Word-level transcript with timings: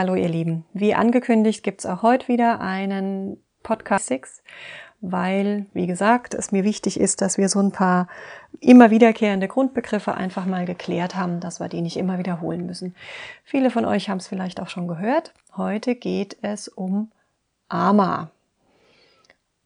Hallo 0.00 0.14
ihr 0.14 0.30
Lieben. 0.30 0.64
Wie 0.72 0.94
angekündigt 0.94 1.62
gibt 1.62 1.80
es 1.80 1.86
auch 1.86 2.00
heute 2.00 2.26
wieder 2.28 2.62
einen 2.62 3.36
Podcast 3.62 4.06
6, 4.06 4.42
weil, 5.02 5.66
wie 5.74 5.86
gesagt, 5.86 6.32
es 6.32 6.52
mir 6.52 6.64
wichtig 6.64 6.98
ist, 6.98 7.20
dass 7.20 7.36
wir 7.36 7.50
so 7.50 7.60
ein 7.60 7.70
paar 7.70 8.08
immer 8.60 8.90
wiederkehrende 8.90 9.46
Grundbegriffe 9.46 10.14
einfach 10.14 10.46
mal 10.46 10.64
geklärt 10.64 11.16
haben, 11.16 11.40
dass 11.40 11.60
wir 11.60 11.68
die 11.68 11.82
nicht 11.82 11.98
immer 11.98 12.16
wiederholen 12.16 12.64
müssen. 12.64 12.94
Viele 13.44 13.70
von 13.70 13.84
euch 13.84 14.08
haben 14.08 14.16
es 14.16 14.26
vielleicht 14.26 14.58
auch 14.62 14.70
schon 14.70 14.88
gehört. 14.88 15.34
Heute 15.54 15.94
geht 15.94 16.38
es 16.40 16.68
um 16.68 17.12
Ama. 17.68 18.30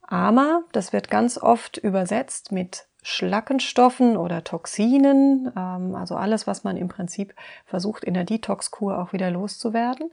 Ama, 0.02 0.64
das 0.72 0.92
wird 0.92 1.10
ganz 1.10 1.38
oft 1.38 1.77
übersetzt 1.77 2.50
mit 2.50 2.88
Schlackenstoffen 3.06 4.16
oder 4.16 4.44
Toxinen, 4.44 5.52
ähm, 5.56 5.94
also 5.94 6.16
alles, 6.16 6.47
was 6.47 6.64
man 6.64 6.78
im 6.78 6.88
Prinzip 6.88 7.34
versucht 7.66 8.02
in 8.02 8.14
der 8.14 8.24
Detox-Kur 8.24 8.98
auch 8.98 9.12
wieder 9.12 9.30
loszuwerden. 9.30 10.11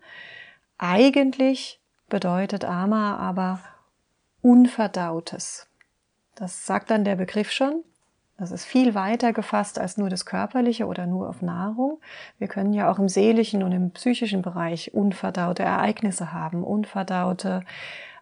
Eigentlich 0.78 1.80
bedeutet 2.09 2.66
Ama 2.66 3.16
aber 3.16 3.61
Unverdautes. 4.42 5.67
Das 6.36 6.66
sagt 6.66 6.92
dann 6.92 7.06
der 7.06 7.16
Begriff 7.16 7.52
schon. 7.52 7.83
Das 8.38 8.52
ist 8.52 8.66
viel 8.66 8.94
weiter 8.94 9.31
gefasst 9.31 9.80
als 9.80 9.98
nur 9.98 10.09
das 10.09 10.26
Körperliche 10.26 10.86
oder 10.86 11.05
nur 11.05 11.30
auf 11.30 11.42
Nahrung. 11.42 12.02
Wir 12.39 12.48
können 12.48 12.73
ja 12.73 12.92
auch 12.92 12.99
im 12.99 13.08
seelischen 13.08 13.64
und 13.64 13.71
im 13.71 13.92
psychischen 13.92 14.42
Bereich 14.42 14.93
unverdaute 14.93 15.64
Ereignisse 15.64 16.33
haben, 16.33 16.64
unverdaute 16.64 17.61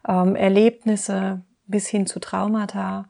ähm, 0.06 0.36
Erlebnisse 0.36 1.40
bis 1.66 1.88
hin 1.88 2.06
zu 2.06 2.20
Traumata. 2.20 3.06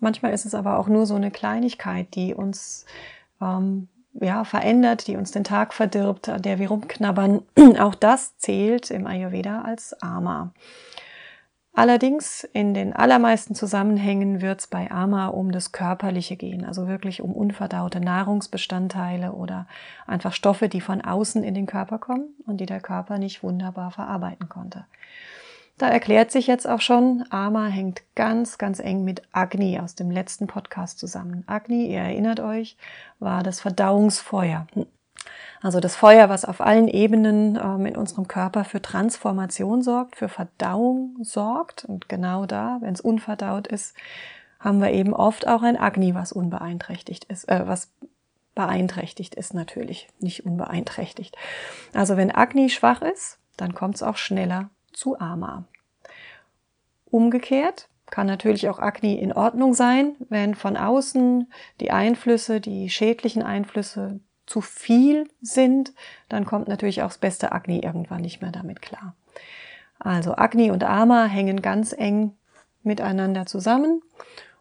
Manchmal 0.00 0.32
ist 0.32 0.46
es 0.46 0.54
aber 0.54 0.78
auch 0.78 0.88
nur 0.88 1.06
so 1.06 1.14
eine 1.14 1.30
Kleinigkeit, 1.30 2.14
die 2.14 2.34
uns 2.34 2.86
ähm, 3.40 3.88
ja, 4.14 4.44
verändert, 4.44 5.06
die 5.06 5.16
uns 5.16 5.30
den 5.30 5.44
Tag 5.44 5.72
verdirbt, 5.72 6.28
an 6.28 6.42
der 6.42 6.58
wir 6.58 6.68
rumknabbern. 6.68 7.42
Auch 7.78 7.94
das 7.94 8.36
zählt 8.38 8.90
im 8.90 9.06
Ayurveda 9.06 9.62
als 9.62 9.94
Ama. 10.02 10.52
Allerdings 11.72 12.42
in 12.52 12.74
den 12.74 12.92
allermeisten 12.92 13.54
Zusammenhängen 13.54 14.40
wird 14.40 14.60
es 14.60 14.66
bei 14.66 14.90
Ama 14.90 15.28
um 15.28 15.52
das 15.52 15.70
Körperliche 15.70 16.36
gehen, 16.36 16.64
also 16.64 16.88
wirklich 16.88 17.22
um 17.22 17.32
unverdaute 17.32 18.00
Nahrungsbestandteile 18.00 19.32
oder 19.32 19.66
einfach 20.06 20.32
Stoffe, 20.32 20.68
die 20.68 20.80
von 20.80 21.00
außen 21.00 21.44
in 21.44 21.54
den 21.54 21.66
Körper 21.66 21.98
kommen 21.98 22.34
und 22.44 22.56
die 22.56 22.66
der 22.66 22.80
Körper 22.80 23.18
nicht 23.18 23.44
wunderbar 23.44 23.92
verarbeiten 23.92 24.48
konnte. 24.48 24.84
Da 25.80 25.88
erklärt 25.88 26.30
sich 26.30 26.46
jetzt 26.46 26.68
auch 26.68 26.82
schon, 26.82 27.24
Ama 27.30 27.68
hängt 27.68 28.02
ganz, 28.14 28.58
ganz 28.58 28.80
eng 28.80 29.02
mit 29.02 29.22
Agni 29.32 29.80
aus 29.80 29.94
dem 29.94 30.10
letzten 30.10 30.46
Podcast 30.46 30.98
zusammen. 30.98 31.42
Agni, 31.46 31.86
ihr 31.86 32.00
erinnert 32.00 32.38
euch, 32.38 32.76
war 33.18 33.42
das 33.42 33.60
Verdauungsfeuer. 33.60 34.66
Also 35.62 35.80
das 35.80 35.96
Feuer, 35.96 36.28
was 36.28 36.44
auf 36.44 36.60
allen 36.60 36.86
Ebenen 36.86 37.56
ähm, 37.56 37.86
in 37.86 37.96
unserem 37.96 38.28
Körper 38.28 38.64
für 38.64 38.82
Transformation 38.82 39.80
sorgt, 39.80 40.16
für 40.16 40.28
Verdauung 40.28 41.16
sorgt. 41.22 41.86
Und 41.86 42.10
genau 42.10 42.44
da, 42.44 42.76
wenn 42.82 42.92
es 42.92 43.00
unverdaut 43.00 43.66
ist, 43.66 43.96
haben 44.58 44.82
wir 44.82 44.90
eben 44.90 45.14
oft 45.14 45.48
auch 45.48 45.62
ein 45.62 45.78
Agni, 45.78 46.14
was 46.14 46.32
unbeeinträchtigt 46.32 47.24
ist, 47.24 47.48
äh, 47.48 47.66
was 47.66 47.88
beeinträchtigt 48.54 49.34
ist 49.34 49.54
natürlich, 49.54 50.08
nicht 50.18 50.44
unbeeinträchtigt. 50.44 51.38
Also 51.94 52.18
wenn 52.18 52.30
Agni 52.30 52.68
schwach 52.68 53.00
ist, 53.00 53.38
dann 53.56 53.74
kommt 53.74 53.94
es 53.94 54.02
auch 54.02 54.18
schneller 54.18 54.68
zu 54.92 55.18
Ama. 55.18 55.64
Umgekehrt 57.10 57.88
kann 58.10 58.26
natürlich 58.26 58.68
auch 58.68 58.78
Akne 58.78 59.20
in 59.20 59.32
Ordnung 59.32 59.74
sein, 59.74 60.16
wenn 60.28 60.54
von 60.54 60.76
außen 60.76 61.50
die 61.80 61.90
Einflüsse, 61.90 62.60
die 62.60 62.90
schädlichen 62.90 63.42
Einflüsse 63.42 64.20
zu 64.46 64.60
viel 64.60 65.28
sind, 65.40 65.92
dann 66.28 66.44
kommt 66.44 66.66
natürlich 66.66 67.02
auch 67.02 67.08
das 67.08 67.18
beste 67.18 67.52
Akne 67.52 67.82
irgendwann 67.82 68.22
nicht 68.22 68.42
mehr 68.42 68.50
damit 68.50 68.82
klar. 68.82 69.14
Also 70.00 70.34
Akne 70.34 70.72
und 70.72 70.82
Ama 70.82 71.26
hängen 71.26 71.62
ganz 71.62 71.92
eng 71.92 72.32
miteinander 72.82 73.46
zusammen 73.46 74.02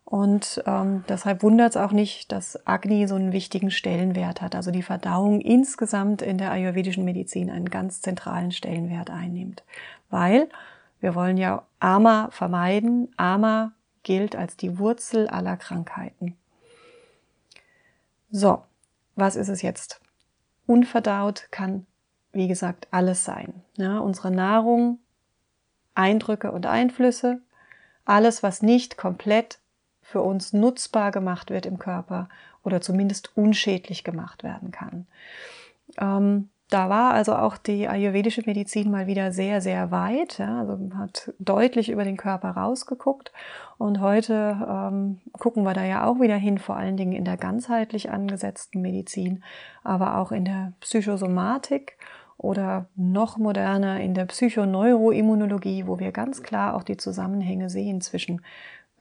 und 0.10 0.64
ähm, 0.66 1.04
deshalb 1.08 1.44
wundert 1.44 1.70
es 1.70 1.78
auch 1.78 1.92
nicht, 1.92 2.32
dass 2.32 2.66
Agni 2.66 3.08
so 3.08 3.14
einen 3.14 3.32
wichtigen 3.32 3.70
Stellenwert 3.70 4.42
hat. 4.42 4.56
Also 4.56 4.72
die 4.72 4.82
Verdauung 4.82 5.40
insgesamt 5.40 6.24
in 6.24 6.40
der 6.40 6.50
ayurvedischen 6.50 7.06
Medizin 7.06 7.52
einen 7.52 7.70
ganz 7.70 8.02
zentralen 8.02 8.52
Stellenwert 8.52 9.12
einnimmt. 9.12 9.64
Weil 10.10 10.50
wir 11.00 11.16
wollen 11.16 11.38
ja 11.38 11.66
Ama 11.80 12.30
vermeiden. 12.32 13.14
Ama 13.18 13.72
gilt 14.04 14.36
als 14.36 14.58
die 14.58 14.80
Wurzel 14.80 15.28
aller 15.28 15.58
Krankheiten. 15.58 16.38
So, 18.32 18.64
was 19.16 19.36
ist 19.36 19.50
es 19.50 19.62
jetzt? 19.62 20.02
Unverdaut 20.68 21.48
kann, 21.52 21.86
wie 22.32 22.48
gesagt, 22.48 22.88
alles 22.92 23.24
sein. 23.24 23.54
Ja, 23.76 24.00
unsere 24.00 24.32
Nahrung, 24.32 25.00
Eindrücke 25.96 26.52
und 26.52 26.66
Einflüsse, 26.66 27.42
alles, 28.06 28.44
was 28.44 28.62
nicht 28.62 28.98
komplett 28.98 29.60
für 30.02 30.22
uns 30.22 30.54
nutzbar 30.54 31.12
gemacht 31.12 31.50
wird 31.50 31.66
im 31.66 31.80
Körper 31.80 32.30
oder 32.64 32.82
zumindest 32.82 33.36
unschädlich 33.38 34.04
gemacht 34.04 34.44
werden 34.44 34.72
kann. 34.72 35.08
Ähm, 35.98 36.50
da 36.70 36.88
war 36.88 37.14
also 37.14 37.36
auch 37.36 37.58
die 37.58 37.88
ayurvedische 37.88 38.44
Medizin 38.46 38.92
mal 38.92 39.08
wieder 39.08 39.32
sehr, 39.32 39.60
sehr 39.60 39.90
weit. 39.90 40.38
Ja, 40.38 40.60
also 40.60 40.78
hat 40.96 41.34
deutlich 41.40 41.90
über 41.90 42.04
den 42.04 42.16
Körper 42.16 42.52
rausgeguckt. 42.52 43.32
Und 43.80 44.02
heute 44.02 44.58
ähm, 44.70 45.20
gucken 45.34 45.64
wir 45.64 45.74
da 45.74 45.84
ja 45.84 46.06
auch 46.06 46.20
wieder 46.20 46.36
hin, 46.36 46.60
vor 46.60 46.76
allen 46.78 46.96
Dingen 46.96 47.14
in 47.14 47.26
der 47.26 47.38
ganzheitlich 47.38 48.12
angesetzten 48.12 48.82
Medizin, 48.82 49.44
aber 49.84 50.18
auch 50.18 50.32
in 50.32 50.46
der 50.46 50.74
Psychosomatik 50.80 51.98
oder 52.38 52.86
noch 52.96 53.38
moderner 53.38 54.00
in 54.00 54.14
der 54.14 54.26
Psychoneuroimmunologie, 54.26 55.88
wo 55.88 55.98
wir 55.98 56.12
ganz 56.12 56.44
klar 56.44 56.76
auch 56.76 56.84
die 56.84 56.98
Zusammenhänge 56.98 57.72
sehen 57.72 58.00
zwischen 58.00 58.42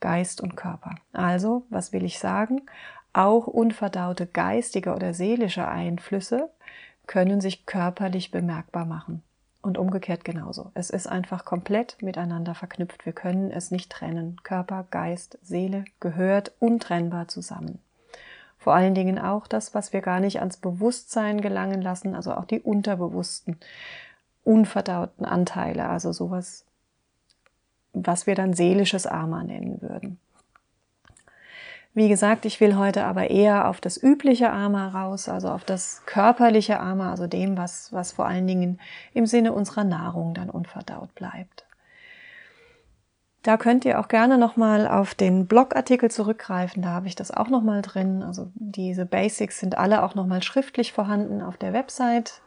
Geist 0.00 0.40
und 0.40 0.56
Körper. 0.56 0.94
Also, 1.12 1.66
was 1.68 1.92
will 1.92 2.04
ich 2.04 2.18
sagen? 2.18 2.62
Auch 3.12 3.46
unverdaute 3.46 4.26
geistige 4.26 4.94
oder 4.94 5.12
seelische 5.12 5.68
Einflüsse 5.68 6.50
können 7.08 7.40
sich 7.40 7.66
körperlich 7.66 8.30
bemerkbar 8.30 8.84
machen. 8.84 9.24
Und 9.60 9.76
umgekehrt 9.76 10.24
genauso. 10.24 10.70
Es 10.74 10.88
ist 10.88 11.08
einfach 11.08 11.44
komplett 11.44 12.00
miteinander 12.00 12.54
verknüpft. 12.54 13.04
Wir 13.04 13.12
können 13.12 13.50
es 13.50 13.72
nicht 13.72 13.90
trennen. 13.90 14.40
Körper, 14.44 14.86
Geist, 14.92 15.36
Seele 15.42 15.84
gehört 15.98 16.52
untrennbar 16.60 17.26
zusammen. 17.26 17.80
Vor 18.56 18.74
allen 18.74 18.94
Dingen 18.94 19.18
auch 19.18 19.48
das, 19.48 19.74
was 19.74 19.92
wir 19.92 20.00
gar 20.00 20.20
nicht 20.20 20.38
ans 20.38 20.58
Bewusstsein 20.58 21.40
gelangen 21.40 21.82
lassen, 21.82 22.14
also 22.14 22.34
auch 22.34 22.44
die 22.44 22.60
unterbewussten, 22.60 23.56
unverdauten 24.44 25.24
Anteile, 25.24 25.88
also 25.88 26.12
sowas 26.12 26.64
was 28.06 28.26
wir 28.26 28.34
dann 28.34 28.54
seelisches 28.54 29.06
Ama 29.06 29.42
nennen 29.42 29.80
würden. 29.80 30.18
Wie 31.94 32.08
gesagt, 32.08 32.44
ich 32.44 32.60
will 32.60 32.76
heute 32.76 33.04
aber 33.04 33.30
eher 33.30 33.68
auf 33.68 33.80
das 33.80 34.00
übliche 34.00 34.50
Ama 34.50 34.88
raus, 34.88 35.28
also 35.28 35.48
auf 35.48 35.64
das 35.64 36.02
körperliche 36.06 36.78
Ama, 36.78 37.10
also 37.10 37.26
dem, 37.26 37.56
was, 37.56 37.92
was 37.92 38.12
vor 38.12 38.26
allen 38.26 38.46
Dingen 38.46 38.78
im 39.14 39.26
Sinne 39.26 39.52
unserer 39.52 39.84
Nahrung 39.84 40.34
dann 40.34 40.50
unverdaut 40.50 41.14
bleibt. 41.14 41.64
Da 43.42 43.56
könnt 43.56 43.84
ihr 43.84 44.00
auch 44.00 44.08
gerne 44.08 44.36
nochmal 44.36 44.86
auf 44.86 45.14
den 45.14 45.46
Blogartikel 45.46 46.10
zurückgreifen, 46.10 46.82
da 46.82 46.90
habe 46.90 47.06
ich 47.06 47.14
das 47.14 47.30
auch 47.30 47.48
nochmal 47.48 47.82
drin. 47.82 48.22
Also 48.22 48.50
diese 48.54 49.06
Basics 49.06 49.60
sind 49.60 49.78
alle 49.78 50.02
auch 50.02 50.14
nochmal 50.14 50.42
schriftlich 50.42 50.92
vorhanden 50.92 51.40
auf 51.40 51.56
der 51.56 51.72
Website 51.72 52.42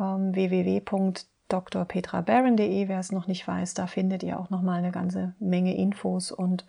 ähm, 0.00 0.34
www.drpetrabaron.de, 0.34 2.88
wer 2.88 2.98
es 2.98 3.12
noch 3.12 3.26
nicht 3.26 3.46
weiß, 3.46 3.74
da 3.74 3.86
findet 3.86 4.22
ihr 4.22 4.40
auch 4.40 4.48
nochmal 4.50 4.78
eine 4.78 4.90
ganze 4.90 5.34
Menge 5.38 5.76
Infos 5.76 6.32
und 6.32 6.64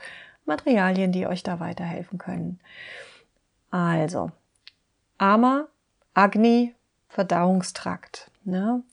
Materialien, 0.46 1.12
die 1.12 1.28
euch 1.28 1.44
da 1.44 1.60
weiterhelfen 1.60 2.18
können. 2.18 2.60
Also, 3.72 4.32
Ama, 5.18 5.68
Agni, 6.14 6.76
Verdauungstrakt. 7.10 8.32
Ne? 8.44 8.84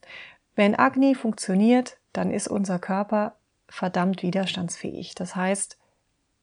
Wenn 0.55 0.79
Agni 0.79 1.15
funktioniert, 1.15 1.97
dann 2.13 2.31
ist 2.31 2.49
unser 2.49 2.79
Körper 2.79 3.35
verdammt 3.69 4.23
widerstandsfähig. 4.23 5.15
Das 5.15 5.37
heißt, 5.37 5.79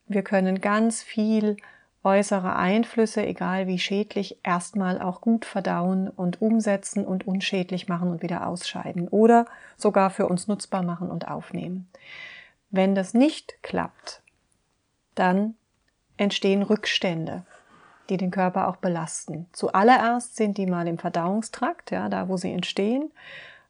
wir 0.08 0.24
können 0.24 0.62
ganz 0.62 1.04
viel 1.04 1.58
äußere 2.04 2.56
Einflüsse, 2.56 3.26
egal 3.26 3.68
wie 3.68 3.80
schädlich, 3.80 4.40
erstmal 4.44 5.02
auch 5.02 5.20
gut 5.20 5.46
verdauen 5.46 6.10
und 6.10 6.42
umsetzen 6.42 7.06
und 7.06 7.28
unschädlich 7.28 7.90
machen 7.90 8.10
und 8.10 8.22
wieder 8.22 8.48
ausscheiden 8.48 9.10
oder 9.10 9.46
sogar 9.76 10.10
für 10.10 10.28
uns 10.28 10.48
nutzbar 10.48 10.84
machen 10.84 11.12
und 11.12 11.28
aufnehmen. 11.28 11.90
Wenn 12.70 12.96
das 12.96 13.14
nicht 13.14 13.62
klappt, 13.62 14.22
dann 15.20 15.56
entstehen 16.18 16.64
Rückstände, 16.64 17.44
die 18.10 18.18
den 18.18 18.32
Körper 18.32 18.68
auch 18.68 18.78
belasten. 18.78 19.48
Zuallererst 19.52 20.36
sind 20.36 20.58
die 20.58 20.66
mal 20.66 20.88
im 20.88 20.98
Verdauungstrakt, 20.98 21.92
ja, 21.92 22.10
da 22.10 22.28
wo 22.28 22.38
sie 22.38 22.52
entstehen. 22.52 23.12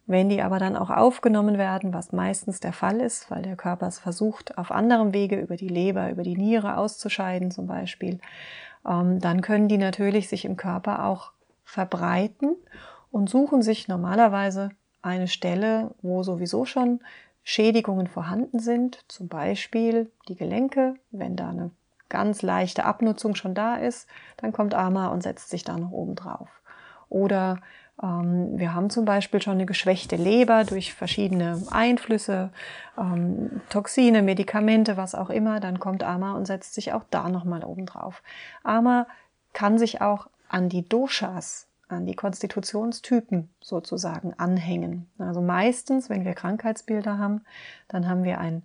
Wenn 0.05 0.29
die 0.29 0.41
aber 0.41 0.57
dann 0.57 0.77
auch 0.77 0.89
aufgenommen 0.89 1.57
werden, 1.57 1.93
was 1.93 2.13
meistens 2.13 2.61
der 2.61 2.71
Fall 2.71 3.01
ist, 3.01 3.29
weil 3.29 3.41
der 3.41 3.57
Körper 3.57 3.87
es 3.87 3.99
versucht, 3.99 4.57
auf 4.57 4.71
anderem 4.71 5.13
Wege 5.13 5.37
über 5.37 5.57
die 5.57 5.67
Leber, 5.67 6.09
über 6.09 6.23
die 6.23 6.37
Niere 6.37 6.77
auszuscheiden 6.77 7.51
zum 7.51 7.67
Beispiel, 7.67 8.19
ähm, 8.87 9.19
dann 9.19 9.41
können 9.41 9.67
die 9.67 9.77
natürlich 9.77 10.29
sich 10.29 10.45
im 10.45 10.55
Körper 10.55 11.03
auch 11.03 11.33
verbreiten 11.65 12.55
und 13.11 13.29
suchen 13.29 13.61
sich 13.61 13.89
normalerweise 13.89 14.69
eine 15.01 15.27
Stelle, 15.27 15.91
wo 16.01 16.23
sowieso 16.23 16.63
schon 16.63 17.01
Schädigungen 17.49 18.07
vorhanden 18.07 18.59
sind, 18.59 19.05
zum 19.07 19.29
Beispiel 19.29 20.11
die 20.27 20.35
Gelenke, 20.35 20.95
wenn 21.11 21.37
da 21.37 21.47
eine 21.47 21.71
ganz 22.09 22.41
leichte 22.41 22.83
Abnutzung 22.83 23.35
schon 23.35 23.55
da 23.55 23.75
ist, 23.75 24.09
dann 24.35 24.51
kommt 24.51 24.73
Ama 24.73 25.07
und 25.07 25.23
setzt 25.23 25.49
sich 25.49 25.63
da 25.63 25.77
noch 25.77 25.91
oben 25.91 26.15
drauf. 26.15 26.49
Oder 27.07 27.59
ähm, 28.03 28.59
wir 28.59 28.73
haben 28.73 28.89
zum 28.89 29.05
Beispiel 29.05 29.41
schon 29.41 29.53
eine 29.53 29.65
geschwächte 29.65 30.17
Leber 30.17 30.65
durch 30.65 30.93
verschiedene 30.93 31.63
Einflüsse, 31.71 32.49
ähm, 32.97 33.61
Toxine, 33.69 34.23
Medikamente, 34.23 34.97
was 34.97 35.15
auch 35.15 35.29
immer. 35.29 35.61
Dann 35.61 35.79
kommt 35.79 36.03
Ama 36.03 36.33
und 36.33 36.47
setzt 36.47 36.73
sich 36.73 36.91
auch 36.91 37.05
da 37.11 37.29
nochmal 37.29 37.63
oben 37.63 37.85
drauf. 37.85 38.23
Ama 38.65 39.07
kann 39.53 39.77
sich 39.77 40.01
auch 40.01 40.27
an 40.49 40.67
die 40.67 40.87
Doshas, 40.87 41.67
an 41.87 42.05
die 42.05 42.15
Konstitutionstypen 42.15 43.49
sozusagen 43.61 44.33
anhängen. 44.37 45.09
Also 45.17 45.41
meistens, 45.41 46.09
wenn 46.09 46.25
wir 46.25 46.33
Krankheitsbilder 46.33 47.17
haben, 47.17 47.41
dann 47.87 48.07
haben 48.07 48.23
wir 48.23 48.39
ein 48.39 48.63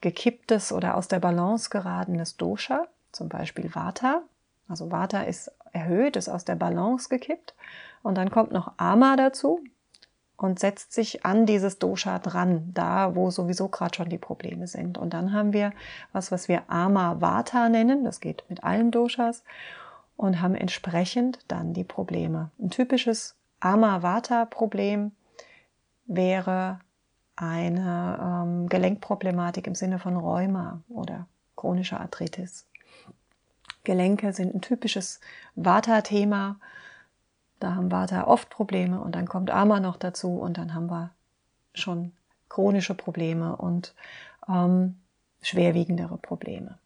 gekipptes 0.00 0.72
oder 0.72 0.96
aus 0.96 1.08
der 1.08 1.20
Balance 1.20 1.70
geratenes 1.70 2.36
Dosha, 2.36 2.86
zum 3.12 3.28
Beispiel 3.28 3.74
Vata. 3.74 4.22
Also 4.68 4.90
Vata 4.90 5.22
ist 5.22 5.52
erhöht, 5.72 6.16
ist 6.16 6.28
aus 6.28 6.44
der 6.44 6.56
Balance 6.56 7.08
gekippt. 7.08 7.54
Und 8.02 8.16
dann 8.16 8.30
kommt 8.30 8.52
noch 8.52 8.72
Ama 8.76 9.16
dazu 9.16 9.60
und 10.36 10.60
setzt 10.60 10.92
sich 10.92 11.24
an 11.24 11.46
dieses 11.46 11.78
Dosha 11.78 12.18
dran, 12.20 12.70
da 12.72 13.14
wo 13.14 13.30
sowieso 13.30 13.68
gerade 13.68 13.96
schon 13.96 14.08
die 14.08 14.18
Probleme 14.18 14.66
sind. 14.66 14.96
Und 14.96 15.12
dann 15.14 15.32
haben 15.32 15.52
wir 15.52 15.72
was, 16.12 16.30
was 16.30 16.48
wir 16.48 16.62
Ama 16.68 17.20
Vata 17.20 17.68
nennen, 17.68 18.04
das 18.04 18.20
geht 18.20 18.44
mit 18.48 18.62
allen 18.62 18.90
Doshas, 18.90 19.42
und 20.18 20.42
haben 20.42 20.54
entsprechend 20.54 21.38
dann 21.48 21.72
die 21.72 21.84
Probleme. 21.84 22.50
Ein 22.58 22.68
typisches 22.68 23.34
Ama 23.60 24.02
Vata 24.02 24.44
Problem 24.44 25.12
wäre 26.04 26.80
eine 27.36 28.18
ähm, 28.20 28.68
Gelenkproblematik 28.68 29.66
im 29.66 29.74
Sinne 29.74 29.98
von 29.98 30.18
Rheuma 30.18 30.82
oder 30.90 31.26
chronischer 31.56 32.00
Arthritis. 32.00 32.66
Gelenke 33.84 34.34
sind 34.34 34.54
ein 34.54 34.60
typisches 34.60 35.20
Vata-Thema 35.54 36.56
da 37.60 37.74
haben 37.74 37.90
Vata 37.90 38.26
oft 38.26 38.50
Probleme 38.50 39.00
und 39.00 39.14
dann 39.14 39.26
kommt 39.26 39.50
Ama 39.50 39.80
noch 39.80 39.96
dazu 39.96 40.38
und 40.38 40.58
dann 40.58 40.74
haben 40.74 40.90
wir 40.90 41.10
schon 41.74 42.12
chronische 42.48 42.94
Probleme 42.94 43.56
und 43.56 43.94
ähm, 44.48 45.00
schwerwiegendere 45.42 46.18
Probleme. 46.18 46.78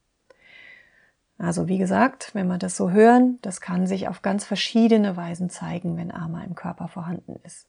Also 1.43 1.67
wie 1.67 1.79
gesagt, 1.79 2.31
wenn 2.35 2.47
wir 2.47 2.57
das 2.57 2.77
so 2.77 2.93
hören, 2.93 3.41
das 3.43 3.61
kann 3.61 3.89
sich 3.89 4.07
auf 4.07 4.23
ganz 4.23 4.45
verschiedene 4.45 5.17
Weisen 5.17 5.51
zeigen, 5.51 5.97
wenn 5.97 6.13
Ama 6.13 6.45
im 6.45 6.55
Körper 6.55 6.87
vorhanden 6.87 7.35
ist. 7.43 7.67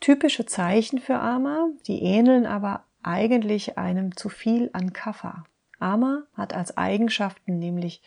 Typische 0.00 0.46
Zeichen 0.46 0.98
für 0.98 1.18
Ama, 1.18 1.68
die 1.86 2.02
ähneln 2.02 2.46
aber 2.46 2.84
eigentlich 3.02 3.76
einem 3.76 4.16
zu 4.16 4.30
viel 4.30 4.70
an 4.72 4.94
Kapha. 4.94 5.44
Ama 5.80 6.22
hat 6.34 6.54
als 6.54 6.78
Eigenschaften 6.78 7.58
nämlich 7.58 8.00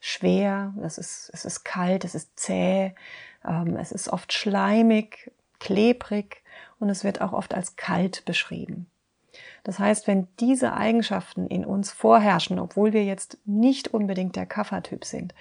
schwer, 0.00 0.74
es 0.82 0.98
ist, 0.98 1.30
es 1.32 1.46
ist 1.46 1.64
kalt, 1.64 2.04
es 2.04 2.14
ist 2.14 2.38
zäh, 2.38 2.92
ähm, 3.42 3.78
es 3.78 3.90
ist 3.90 4.10
oft 4.10 4.34
schleimig, 4.34 5.32
klebrig 5.60 6.42
und 6.78 6.90
es 6.90 7.04
wird 7.04 7.22
auch 7.22 7.32
oft 7.32 7.54
als 7.54 7.76
kalt 7.76 8.26
beschrieben. 8.26 8.86
Das 9.64 9.78
heißt, 9.78 10.06
wenn 10.06 10.28
diese 10.38 10.74
Eigenschaften 10.74 11.46
in 11.46 11.64
uns 11.64 11.90
vorherrschen, 11.90 12.58
obwohl 12.58 12.92
wir 12.92 13.04
jetzt 13.04 13.38
nicht 13.44 13.88
unbedingt 13.88 14.36
der 14.36 14.46
Kaffertyp 14.46 15.04
sind, 15.04 15.34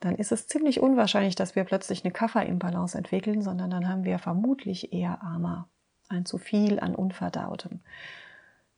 dann 0.00 0.16
ist 0.16 0.32
es 0.32 0.46
ziemlich 0.46 0.80
unwahrscheinlich, 0.80 1.34
dass 1.34 1.56
wir 1.56 1.64
plötzlich 1.64 2.04
eine 2.04 2.12
Kafferimbalance 2.12 2.98
entwickeln, 2.98 3.40
sondern 3.40 3.70
dann 3.70 3.88
haben 3.88 4.04
wir 4.04 4.18
vermutlich 4.18 4.92
eher 4.92 5.22
Ama, 5.22 5.68
ein 6.08 6.26
zu 6.26 6.38
viel 6.38 6.78
an 6.78 6.94
Unverdautem. 6.94 7.80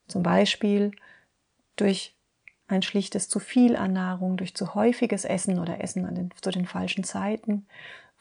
Zum 0.07 0.23
Beispiel 0.23 0.91
durch 1.75 2.15
ein 2.67 2.81
schlichtes 2.81 3.27
zu 3.27 3.39
viel 3.39 3.75
an 3.75 3.93
Nahrung 3.93 4.37
durch 4.37 4.55
zu 4.55 4.75
häufiges 4.75 5.25
Essen 5.25 5.59
oder 5.59 5.83
Essen 5.83 6.13
den, 6.15 6.29
zu 6.41 6.51
den 6.51 6.65
falschen 6.65 7.03
Zeiten. 7.03 7.67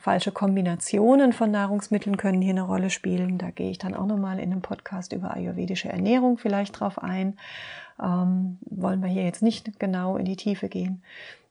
Falsche 0.00 0.32
Kombinationen 0.32 1.34
von 1.34 1.50
Nahrungsmitteln 1.50 2.16
können 2.16 2.40
hier 2.40 2.52
eine 2.52 2.62
Rolle 2.62 2.88
spielen. 2.88 3.36
Da 3.36 3.50
gehe 3.50 3.70
ich 3.70 3.76
dann 3.76 3.94
auch 3.94 4.06
nochmal 4.06 4.38
in 4.38 4.50
einem 4.50 4.62
Podcast 4.62 5.12
über 5.12 5.34
ayurvedische 5.34 5.90
Ernährung 5.90 6.38
vielleicht 6.38 6.80
drauf 6.80 7.02
ein. 7.02 7.38
Ähm, 8.02 8.56
wollen 8.62 9.02
wir 9.02 9.10
hier 9.10 9.24
jetzt 9.24 9.42
nicht 9.42 9.78
genau 9.78 10.16
in 10.16 10.24
die 10.24 10.36
Tiefe 10.36 10.70
gehen. 10.70 11.02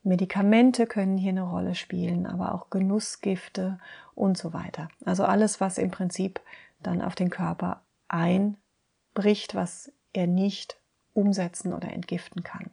Medikamente 0.01 0.87
können 0.87 1.15
hier 1.15 1.29
eine 1.29 1.43
Rolle 1.43 1.75
spielen, 1.75 2.25
aber 2.25 2.55
auch 2.55 2.71
Genussgifte 2.71 3.77
und 4.15 4.35
so 4.35 4.51
weiter. 4.51 4.89
Also 5.05 5.25
alles, 5.25 5.61
was 5.61 5.77
im 5.77 5.91
Prinzip 5.91 6.41
dann 6.81 7.03
auf 7.03 7.13
den 7.13 7.29
Körper 7.29 7.81
einbricht, 8.07 9.53
was 9.53 9.91
er 10.11 10.25
nicht 10.25 10.79
umsetzen 11.13 11.71
oder 11.71 11.93
entgiften 11.93 12.41
kann. 12.41 12.71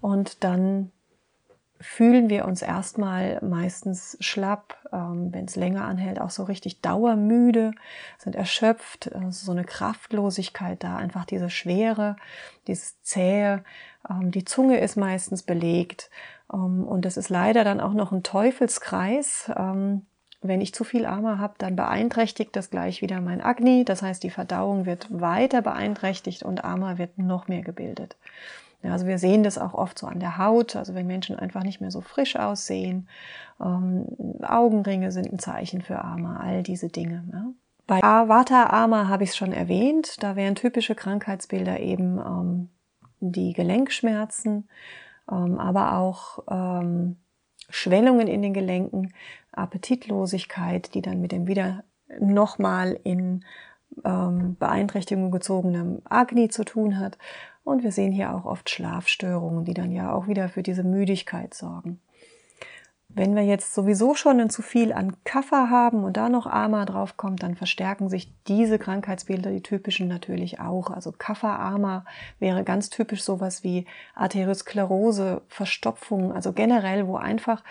Und 0.00 0.44
dann 0.44 0.92
fühlen 1.82 2.30
wir 2.30 2.46
uns 2.46 2.62
erstmal 2.62 3.38
meistens 3.42 4.16
schlapp, 4.20 4.76
ähm, 4.92 5.32
wenn 5.32 5.44
es 5.44 5.56
länger 5.56 5.84
anhält, 5.84 6.20
auch 6.20 6.30
so 6.30 6.44
richtig 6.44 6.80
dauermüde, 6.80 7.72
sind 8.18 8.36
erschöpft, 8.36 9.08
äh, 9.08 9.30
so 9.30 9.52
eine 9.52 9.64
Kraftlosigkeit 9.64 10.82
da, 10.82 10.96
einfach 10.96 11.24
diese 11.24 11.50
Schwere, 11.50 12.16
dieses 12.66 13.02
Zähe. 13.02 13.64
Ähm, 14.08 14.30
die 14.30 14.44
Zunge 14.44 14.78
ist 14.78 14.96
meistens 14.96 15.42
belegt 15.42 16.10
ähm, 16.52 16.84
und 16.84 17.04
es 17.04 17.16
ist 17.16 17.28
leider 17.28 17.64
dann 17.64 17.80
auch 17.80 17.94
noch 17.94 18.12
ein 18.12 18.22
Teufelskreis. 18.22 19.50
Ähm, 19.56 20.06
wenn 20.40 20.60
ich 20.60 20.74
zu 20.74 20.82
viel 20.84 21.06
Ama 21.06 21.38
habe, 21.38 21.54
dann 21.58 21.76
beeinträchtigt 21.76 22.56
das 22.56 22.70
gleich 22.70 23.00
wieder 23.00 23.20
mein 23.20 23.40
Agni. 23.40 23.84
Das 23.84 24.02
heißt, 24.02 24.22
die 24.22 24.30
Verdauung 24.30 24.86
wird 24.86 25.08
weiter 25.10 25.62
beeinträchtigt 25.62 26.42
und 26.42 26.64
Ama 26.64 26.98
wird 26.98 27.18
noch 27.18 27.46
mehr 27.46 27.62
gebildet. 27.62 28.16
Ja, 28.82 28.92
also 28.92 29.06
wir 29.06 29.18
sehen 29.18 29.44
das 29.44 29.58
auch 29.58 29.74
oft 29.74 29.98
so 29.98 30.06
an 30.06 30.18
der 30.18 30.38
Haut, 30.38 30.74
also 30.74 30.94
wenn 30.94 31.06
Menschen 31.06 31.38
einfach 31.38 31.62
nicht 31.62 31.80
mehr 31.80 31.92
so 31.92 32.00
frisch 32.00 32.36
aussehen. 32.36 33.08
Ähm, 33.60 34.06
Augenringe 34.42 35.12
sind 35.12 35.32
ein 35.32 35.38
Zeichen 35.38 35.82
für 35.82 36.02
Ama, 36.02 36.40
all 36.40 36.62
diese 36.62 36.88
Dinge. 36.88 37.24
Ja. 37.32 37.44
Bei 37.86 38.00
Vata 38.00 38.70
Ama 38.70 39.08
habe 39.08 39.24
ich 39.24 39.30
es 39.30 39.36
schon 39.36 39.52
erwähnt, 39.52 40.22
da 40.22 40.34
wären 40.34 40.54
typische 40.54 40.94
Krankheitsbilder 40.94 41.80
eben 41.80 42.18
ähm, 42.18 42.68
die 43.20 43.52
Gelenkschmerzen, 43.52 44.68
ähm, 45.30 45.58
aber 45.58 45.98
auch 45.98 46.40
ähm, 46.50 47.16
Schwellungen 47.68 48.26
in 48.26 48.42
den 48.42 48.54
Gelenken, 48.54 49.12
Appetitlosigkeit, 49.52 50.94
die 50.94 51.02
dann 51.02 51.20
mit 51.20 51.32
dem 51.32 51.46
wieder 51.46 51.84
nochmal 52.18 52.98
in 53.04 53.44
ähm, 54.04 54.56
Beeinträchtigung 54.58 55.30
gezogenem 55.30 56.02
Agni 56.04 56.48
zu 56.48 56.64
tun 56.64 56.98
hat 56.98 57.18
Und 57.64 57.82
wir 57.82 57.92
sehen 57.92 58.12
hier 58.12 58.34
auch 58.34 58.44
oft 58.44 58.70
Schlafstörungen, 58.70 59.64
die 59.64 59.74
dann 59.74 59.92
ja 59.92 60.12
auch 60.12 60.26
wieder 60.26 60.48
für 60.48 60.62
diese 60.62 60.82
Müdigkeit 60.82 61.54
sorgen. 61.54 62.00
Wenn 63.14 63.36
wir 63.36 63.42
jetzt 63.42 63.74
sowieso 63.74 64.14
schon 64.14 64.48
zu 64.48 64.62
viel 64.62 64.90
an 64.92 65.16
Kaffer 65.24 65.68
haben 65.68 66.02
und 66.02 66.16
da 66.16 66.30
noch 66.30 66.46
AMA 66.46 66.86
draufkommt, 66.86 67.42
dann 67.42 67.56
verstärken 67.56 68.08
sich 68.08 68.32
diese 68.48 68.78
Krankheitsbilder, 68.78 69.50
die 69.50 69.62
typischen 69.62 70.08
natürlich 70.08 70.60
auch. 70.60 70.90
Also 70.90 71.12
Kaffer-AMA 71.12 72.06
wäre 72.38 72.64
ganz 72.64 72.88
typisch 72.88 73.22
sowas 73.22 73.62
wie 73.62 73.86
Arteriosklerose, 74.14 75.42
Verstopfung, 75.48 76.32
also 76.32 76.54
generell, 76.54 77.06
wo 77.06 77.16
einfach 77.16 77.62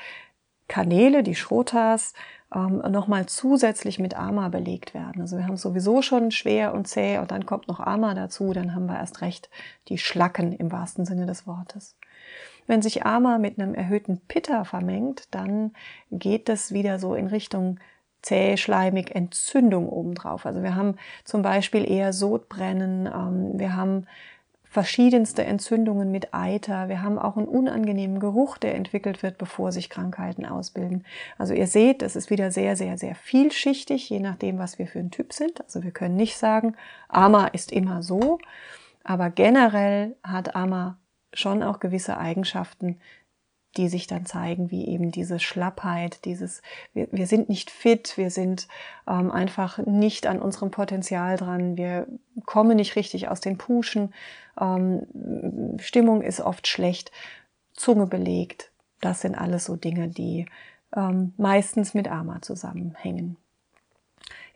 Kanäle, 0.71 1.21
die 1.21 1.35
Schrotas, 1.35 2.13
ähm, 2.55 2.81
nochmal 2.89 3.25
zusätzlich 3.25 3.99
mit 3.99 4.15
AMA 4.15 4.47
belegt 4.47 4.93
werden. 4.93 5.21
Also 5.21 5.35
wir 5.35 5.45
haben 5.45 5.57
sowieso 5.57 6.01
schon 6.01 6.31
schwer 6.31 6.73
und 6.73 6.87
zäh 6.87 7.17
und 7.17 7.29
dann 7.29 7.45
kommt 7.45 7.67
noch 7.67 7.81
AMA 7.81 8.13
dazu, 8.13 8.53
dann 8.53 8.73
haben 8.73 8.85
wir 8.85 8.95
erst 8.95 9.19
recht 9.19 9.49
die 9.89 9.97
Schlacken 9.97 10.53
im 10.53 10.71
wahrsten 10.71 11.05
Sinne 11.05 11.25
des 11.25 11.45
Wortes. 11.45 11.97
Wenn 12.67 12.81
sich 12.81 13.05
Ama 13.05 13.37
mit 13.37 13.59
einem 13.59 13.75
erhöhten 13.75 14.21
Pitta 14.29 14.63
vermengt, 14.63 15.27
dann 15.31 15.73
geht 16.09 16.47
das 16.47 16.71
wieder 16.71 16.99
so 16.99 17.15
in 17.15 17.27
Richtung 17.27 17.77
zäh, 18.21 18.55
schleimig, 18.55 19.13
Entzündung 19.13 19.89
obendrauf. 19.89 20.45
Also 20.45 20.63
wir 20.63 20.75
haben 20.75 20.95
zum 21.25 21.41
Beispiel 21.41 21.89
eher 21.89 22.13
Sodbrennen, 22.13 23.07
ähm, 23.07 23.59
wir 23.59 23.75
haben 23.75 24.07
verschiedenste 24.71 25.43
Entzündungen 25.43 26.11
mit 26.11 26.33
Eiter. 26.33 26.87
Wir 26.87 27.01
haben 27.01 27.19
auch 27.19 27.35
einen 27.35 27.49
unangenehmen 27.49 28.21
Geruch, 28.21 28.57
der 28.57 28.73
entwickelt 28.75 29.21
wird, 29.21 29.37
bevor 29.37 29.73
sich 29.73 29.89
Krankheiten 29.89 30.45
ausbilden. 30.45 31.03
Also 31.37 31.53
ihr 31.53 31.67
seht, 31.67 32.01
es 32.01 32.15
ist 32.15 32.29
wieder 32.29 32.51
sehr, 32.51 32.77
sehr, 32.77 32.97
sehr 32.97 33.13
vielschichtig, 33.15 34.09
je 34.09 34.21
nachdem, 34.21 34.59
was 34.59 34.79
wir 34.79 34.87
für 34.87 34.99
ein 34.99 35.11
Typ 35.11 35.33
sind. 35.33 35.59
Also 35.61 35.83
wir 35.83 35.91
können 35.91 36.15
nicht 36.15 36.37
sagen, 36.37 36.77
Ama 37.09 37.47
ist 37.47 37.73
immer 37.73 38.01
so, 38.01 38.39
aber 39.03 39.29
generell 39.29 40.15
hat 40.23 40.55
Ama 40.55 40.97
schon 41.33 41.63
auch 41.63 41.81
gewisse 41.81 42.17
Eigenschaften, 42.17 42.97
die 43.77 43.87
sich 43.87 44.07
dann 44.07 44.25
zeigen, 44.25 44.69
wie 44.71 44.87
eben 44.87 45.11
diese 45.11 45.39
Schlappheit, 45.39 46.25
dieses, 46.25 46.61
wir, 46.93 47.07
wir 47.11 47.27
sind 47.27 47.49
nicht 47.49 47.71
fit, 47.71 48.17
wir 48.17 48.29
sind 48.29 48.67
ähm, 49.07 49.31
einfach 49.31 49.77
nicht 49.79 50.27
an 50.27 50.41
unserem 50.41 50.71
Potenzial 50.71 51.37
dran, 51.37 51.77
wir 51.77 52.07
kommen 52.45 52.75
nicht 52.75 52.95
richtig 52.95 53.29
aus 53.29 53.39
den 53.39 53.57
Puschen, 53.57 54.13
ähm, 54.59 55.77
Stimmung 55.79 56.21
ist 56.21 56.41
oft 56.41 56.67
schlecht, 56.67 57.11
Zunge 57.73 58.07
belegt. 58.07 58.71
Das 58.99 59.21
sind 59.21 59.35
alles 59.35 59.65
so 59.65 59.75
Dinge, 59.75 60.09
die 60.09 60.45
ähm, 60.95 61.33
meistens 61.37 61.93
mit 61.93 62.09
Ama 62.09 62.41
zusammenhängen 62.41 63.37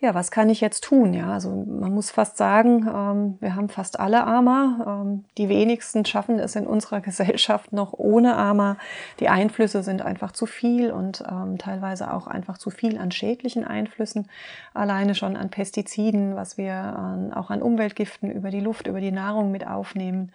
ja, 0.05 0.13
was 0.13 0.29
kann 0.29 0.49
ich 0.49 0.61
jetzt 0.61 0.83
tun? 0.83 1.15
Ja, 1.15 1.33
also 1.33 1.65
man 1.67 1.91
muss 1.91 2.11
fast 2.11 2.37
sagen, 2.37 2.87
ähm, 2.87 3.37
wir 3.41 3.55
haben 3.55 3.69
fast 3.69 3.99
alle 3.99 4.23
AMA. 4.23 5.01
Ähm, 5.01 5.25
die 5.37 5.49
wenigsten 5.49 6.05
schaffen 6.05 6.37
es 6.37 6.55
in 6.55 6.67
unserer 6.67 7.01
Gesellschaft 7.01 7.73
noch 7.73 7.93
ohne 7.93 8.35
AMA. 8.35 8.77
Die 9.19 9.29
Einflüsse 9.29 9.81
sind 9.81 10.03
einfach 10.03 10.31
zu 10.31 10.45
viel 10.45 10.91
und 10.91 11.23
ähm, 11.27 11.57
teilweise 11.57 12.13
auch 12.13 12.27
einfach 12.27 12.59
zu 12.59 12.69
viel 12.69 12.99
an 12.99 13.11
schädlichen 13.11 13.65
Einflüssen. 13.65 14.29
Alleine 14.75 15.15
schon 15.15 15.35
an 15.35 15.49
Pestiziden, 15.49 16.35
was 16.35 16.55
wir 16.57 17.31
äh, 17.31 17.35
auch 17.35 17.49
an 17.49 17.63
Umweltgiften 17.63 18.29
über 18.29 18.51
die 18.51 18.61
Luft, 18.61 18.85
über 18.85 19.01
die 19.01 19.11
Nahrung 19.11 19.51
mit 19.51 19.65
aufnehmen. 19.65 20.31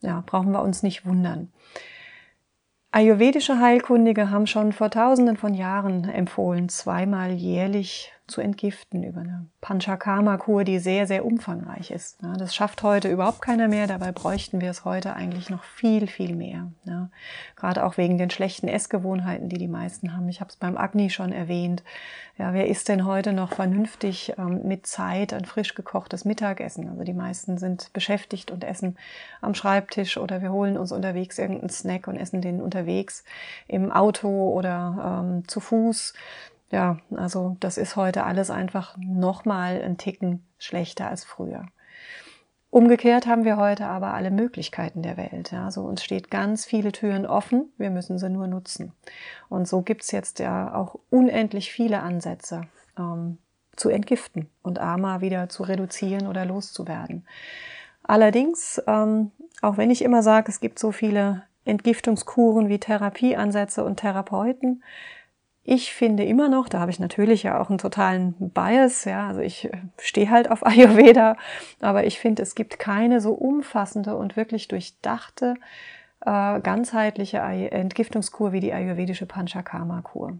Ja, 0.00 0.22
brauchen 0.24 0.52
wir 0.52 0.62
uns 0.62 0.84
nicht 0.84 1.04
wundern. 1.04 1.48
Ayurvedische 2.92 3.58
Heilkundige 3.58 4.30
haben 4.30 4.46
schon 4.46 4.72
vor 4.72 4.90
tausenden 4.90 5.36
von 5.36 5.54
Jahren 5.54 6.04
empfohlen, 6.04 6.68
zweimal 6.68 7.32
jährlich 7.32 8.12
zu 8.26 8.40
entgiften 8.40 9.02
über 9.02 9.20
eine 9.20 9.46
Panchakarma-Kur, 9.60 10.64
die 10.64 10.78
sehr, 10.78 11.06
sehr 11.06 11.24
umfangreich 11.24 11.90
ist. 11.90 12.18
Das 12.38 12.54
schafft 12.54 12.82
heute 12.82 13.08
überhaupt 13.08 13.42
keiner 13.42 13.68
mehr, 13.68 13.86
dabei 13.86 14.12
bräuchten 14.12 14.60
wir 14.60 14.70
es 14.70 14.84
heute 14.84 15.14
eigentlich 15.14 15.50
noch 15.50 15.64
viel, 15.64 16.06
viel 16.06 16.34
mehr. 16.34 16.70
Gerade 17.56 17.84
auch 17.84 17.96
wegen 17.96 18.18
den 18.18 18.30
schlechten 18.30 18.68
Essgewohnheiten, 18.68 19.48
die 19.48 19.58
die 19.58 19.68
meisten 19.68 20.16
haben. 20.16 20.28
Ich 20.28 20.40
habe 20.40 20.50
es 20.50 20.56
beim 20.56 20.76
Agni 20.76 21.10
schon 21.10 21.32
erwähnt. 21.32 21.82
Ja, 22.38 22.54
wer 22.54 22.66
isst 22.68 22.88
denn 22.88 23.04
heute 23.04 23.32
noch 23.34 23.52
vernünftig 23.52 24.32
ähm, 24.38 24.62
mit 24.64 24.86
Zeit 24.86 25.34
ein 25.34 25.44
frisch 25.44 25.74
gekochtes 25.74 26.24
Mittagessen? 26.24 26.88
Also 26.88 27.04
die 27.04 27.12
meisten 27.12 27.58
sind 27.58 27.92
beschäftigt 27.92 28.50
und 28.50 28.64
essen 28.64 28.96
am 29.42 29.54
Schreibtisch 29.54 30.16
oder 30.16 30.40
wir 30.40 30.50
holen 30.50 30.78
uns 30.78 30.92
unterwegs 30.92 31.38
irgendeinen 31.38 31.68
Snack 31.68 32.08
und 32.08 32.16
essen 32.16 32.40
den 32.40 32.62
unterwegs 32.62 33.22
im 33.68 33.92
Auto 33.92 34.28
oder 34.28 35.22
ähm, 35.22 35.46
zu 35.46 35.60
Fuß 35.60 36.14
ja, 36.72 36.98
also 37.14 37.56
das 37.60 37.76
ist 37.76 37.96
heute 37.96 38.24
alles 38.24 38.50
einfach 38.50 38.96
nochmal 38.96 39.80
ein 39.82 39.98
Ticken 39.98 40.44
schlechter 40.58 41.08
als 41.08 41.22
früher. 41.22 41.66
Umgekehrt 42.70 43.26
haben 43.26 43.44
wir 43.44 43.58
heute 43.58 43.84
aber 43.84 44.14
alle 44.14 44.30
Möglichkeiten 44.30 45.02
der 45.02 45.18
Welt. 45.18 45.52
Also 45.52 45.82
uns 45.82 46.02
steht 46.02 46.30
ganz 46.30 46.64
viele 46.64 46.90
Türen 46.90 47.26
offen, 47.26 47.70
wir 47.76 47.90
müssen 47.90 48.18
sie 48.18 48.30
nur 48.30 48.46
nutzen. 48.46 48.94
Und 49.50 49.68
so 49.68 49.82
gibt's 49.82 50.10
jetzt 50.10 50.38
ja 50.38 50.74
auch 50.74 50.98
unendlich 51.10 51.70
viele 51.70 52.00
Ansätze 52.00 52.62
ähm, 52.98 53.36
zu 53.76 53.90
entgiften 53.90 54.48
und 54.62 54.78
AMA 54.78 55.20
wieder 55.20 55.50
zu 55.50 55.64
reduzieren 55.64 56.26
oder 56.26 56.46
loszuwerden. 56.46 57.26
Allerdings, 58.02 58.82
ähm, 58.86 59.30
auch 59.60 59.76
wenn 59.76 59.90
ich 59.90 60.00
immer 60.00 60.22
sage, 60.22 60.50
es 60.50 60.60
gibt 60.60 60.78
so 60.78 60.92
viele 60.92 61.42
Entgiftungskuren 61.66 62.70
wie 62.70 62.78
Therapieansätze 62.78 63.84
und 63.84 63.98
Therapeuten, 63.98 64.82
ich 65.64 65.92
finde 65.92 66.24
immer 66.24 66.48
noch, 66.48 66.68
da 66.68 66.80
habe 66.80 66.90
ich 66.90 66.98
natürlich 66.98 67.44
ja 67.44 67.60
auch 67.60 67.68
einen 67.68 67.78
totalen 67.78 68.34
Bias, 68.50 69.04
ja, 69.04 69.28
also 69.28 69.40
ich 69.40 69.66
äh, 69.66 69.78
stehe 69.98 70.30
halt 70.30 70.50
auf 70.50 70.66
Ayurveda, 70.66 71.36
aber 71.80 72.04
ich 72.04 72.18
finde, 72.18 72.42
es 72.42 72.54
gibt 72.54 72.78
keine 72.78 73.20
so 73.20 73.32
umfassende 73.32 74.16
und 74.16 74.36
wirklich 74.36 74.68
durchdachte, 74.68 75.54
äh, 76.20 76.60
ganzheitliche 76.60 77.38
Entgiftungskur 77.38 78.52
wie 78.52 78.60
die 78.60 78.72
ayurvedische 78.72 79.26
Panchakarma-Kur. 79.26 80.38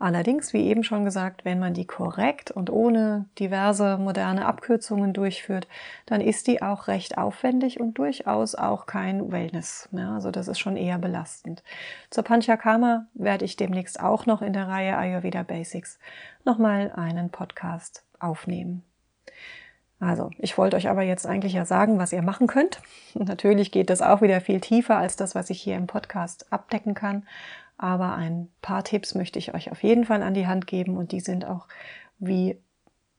Allerdings, 0.00 0.54
wie 0.54 0.66
eben 0.66 0.82
schon 0.82 1.04
gesagt, 1.04 1.44
wenn 1.44 1.58
man 1.58 1.74
die 1.74 1.84
korrekt 1.84 2.50
und 2.50 2.70
ohne 2.70 3.26
diverse 3.38 3.98
moderne 3.98 4.46
Abkürzungen 4.46 5.12
durchführt, 5.12 5.68
dann 6.06 6.22
ist 6.22 6.46
die 6.46 6.62
auch 6.62 6.88
recht 6.88 7.18
aufwendig 7.18 7.78
und 7.78 7.98
durchaus 7.98 8.54
auch 8.54 8.86
kein 8.86 9.30
Wellness. 9.30 9.90
Ja, 9.92 10.14
also 10.14 10.30
das 10.30 10.48
ist 10.48 10.58
schon 10.58 10.78
eher 10.78 10.96
belastend. 10.96 11.62
Zur 12.08 12.24
Panchakarma 12.24 13.08
werde 13.12 13.44
ich 13.44 13.56
demnächst 13.56 14.00
auch 14.00 14.24
noch 14.24 14.40
in 14.40 14.54
der 14.54 14.68
Reihe 14.68 14.96
Ayurveda 14.96 15.42
Basics 15.42 15.98
nochmal 16.46 16.90
einen 16.96 17.28
Podcast 17.28 18.02
aufnehmen. 18.18 18.82
Also, 19.98 20.30
ich 20.38 20.56
wollte 20.56 20.78
euch 20.78 20.88
aber 20.88 21.02
jetzt 21.02 21.26
eigentlich 21.26 21.52
ja 21.52 21.66
sagen, 21.66 21.98
was 21.98 22.14
ihr 22.14 22.22
machen 22.22 22.46
könnt. 22.46 22.80
natürlich 23.14 23.70
geht 23.70 23.90
das 23.90 24.00
auch 24.00 24.22
wieder 24.22 24.40
viel 24.40 24.60
tiefer 24.60 24.96
als 24.96 25.16
das, 25.16 25.34
was 25.34 25.50
ich 25.50 25.60
hier 25.60 25.76
im 25.76 25.86
Podcast 25.86 26.50
abdecken 26.50 26.94
kann. 26.94 27.26
Aber 27.82 28.14
ein 28.14 28.50
paar 28.60 28.84
Tipps 28.84 29.14
möchte 29.14 29.38
ich 29.38 29.54
euch 29.54 29.72
auf 29.72 29.82
jeden 29.82 30.04
Fall 30.04 30.22
an 30.22 30.34
die 30.34 30.46
Hand 30.46 30.66
geben 30.66 30.98
und 30.98 31.12
die 31.12 31.20
sind 31.20 31.46
auch 31.46 31.66
wie 32.18 32.58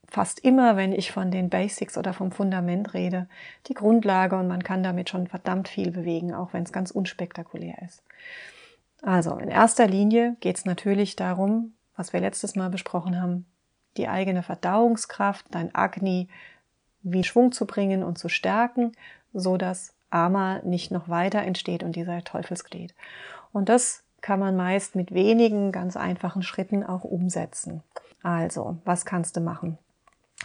fast 0.08 0.39
immer, 0.41 0.77
wenn 0.77 0.94
ich 0.94 1.12
von 1.12 1.32
den 1.32 1.50
Basics 1.50 1.98
oder 1.98 2.13
vom 2.13 2.32
Fundament 2.32 2.94
rede, 2.94 3.27
die 3.65 3.74
Grundlage 3.74 4.38
und 4.38 4.48
man 4.48 4.62
kann 4.62 4.84
damit 4.84 5.10
schon 5.10 5.25
verdammt 5.25 5.68
viel 5.68 5.89
bewegen, 5.89 6.36
auch 6.36 6.53
wenn 6.53 6.62
es 6.62 6.72
ganz 6.72 6.91
unspektakulär 6.91 7.82
ist. 7.82 8.03
Also 9.01 9.36
in 9.38 9.50
erster 9.50 9.88
Linie 9.88 10.36
geht 10.41 10.58
es 10.58 10.65
natürlich 10.65 11.15
darum, 11.15 11.74
was 11.96 12.13
wir 12.13 12.20
letztes 12.20 12.56
Mal 12.56 12.70
besprochen 12.70 13.20
haben, 13.20 13.48
die 13.98 14.10
eigene 14.10 14.44
Verdauungskraft, 14.44 15.48
dein 15.50 15.74
Agni, 15.74 16.30
wie 17.01 17.24
Schwung 17.24 17.51
zu 17.51 17.65
bringen 17.65 18.03
und 18.03 18.20
zu 18.20 18.30
stärken, 18.30 18.91
so 19.34 19.58
dass 19.58 19.96
Ama 20.12 20.60
nicht 20.60 20.91
noch 20.91 21.10
weiter 21.10 21.41
entsteht 21.41 21.82
und 21.82 21.96
dieser 21.96 22.24
Teufelsglied. 22.24 22.94
Und 23.53 23.70
das 23.70 24.03
kann 24.21 24.39
man 24.39 24.55
meist 24.55 24.95
mit 24.95 25.13
wenigen 25.13 25.71
ganz 25.71 25.97
einfachen 25.97 26.43
Schritten 26.43 26.83
auch 26.83 27.03
umsetzen. 27.03 27.83
Also, 28.23 28.77
was 28.85 29.05
kannst 29.05 29.35
du 29.35 29.41
machen? 29.41 29.77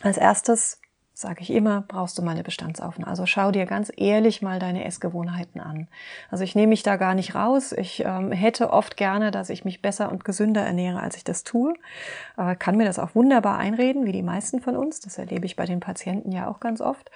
Als 0.03 0.17
erstes 0.17 0.81
sage 1.19 1.41
ich 1.41 1.51
immer, 1.51 1.83
brauchst 1.89 2.19
du 2.19 2.23
mal 2.23 2.33
eine 2.33 2.43
Bestandsaufnahme. 2.43 3.09
Also 3.09 3.25
schau 3.25 3.51
dir 3.51 3.65
ganz 3.65 3.91
ehrlich 3.97 4.43
mal 4.43 4.59
deine 4.59 4.85
Essgewohnheiten 4.85 5.63
an. 5.63 5.89
Also 6.31 6.45
ich 6.45 6.55
nehme 6.55 6.69
mich 6.69 6.83
da 6.83 6.97
gar 6.97 7.15
nicht 7.15 7.35
raus. 7.35 7.73
Ich 7.73 8.05
ähm, 8.05 8.33
hätte 8.33 8.71
oft 8.71 8.99
gerne, 8.99 9.31
dass 9.31 9.49
ich 9.49 9.65
mich 9.65 9.81
besser 9.81 10.13
und 10.13 10.27
gesünder 10.27 10.61
ernähre, 10.61 11.01
als 11.01 11.17
ich 11.17 11.25
das 11.25 11.43
tue. 11.43 11.73
Äh, 12.37 12.55
kann 12.55 12.77
mir 12.77 12.85
das 12.85 12.99
auch 12.99 13.15
wunderbar 13.15 13.57
einreden, 13.57 14.05
wie 14.05 14.13
die 14.13 14.23
meisten 14.23 14.61
von 14.61 14.77
uns. 14.77 15.01
Das 15.01 15.17
erlebe 15.17 15.47
ich 15.47 15.57
bei 15.57 15.65
den 15.65 15.81
Patienten 15.81 16.33
ja 16.33 16.49
auch 16.49 16.61
ganz 16.61 16.83
oft. 16.83 17.11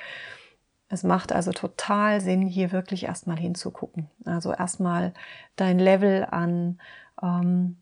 Es 0.92 1.04
macht 1.04 1.32
also 1.32 1.52
total 1.52 2.20
Sinn, 2.20 2.42
hier 2.42 2.72
wirklich 2.72 3.04
erstmal 3.04 3.38
hinzugucken. 3.38 4.08
Also 4.24 4.52
erstmal 4.52 5.14
dein 5.54 5.78
Level 5.78 6.26
an 6.28 6.80
ähm, 7.22 7.76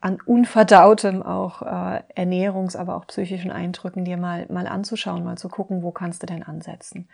an 0.00 0.18
unverdautem 0.24 1.22
auch 1.22 1.62
äh, 1.62 2.02
Ernährungs-, 2.14 2.76
aber 2.76 2.96
auch 2.96 3.06
psychischen 3.06 3.50
Eindrücken 3.50 4.04
dir 4.04 4.16
mal, 4.16 4.46
mal 4.48 4.66
anzuschauen, 4.66 5.24
mal 5.24 5.38
zu 5.38 5.48
gucken, 5.48 5.82
wo 5.82 5.90
kannst 5.90 6.22
du 6.22 6.26
denn 6.26 6.42
ansetzen. 6.42 7.08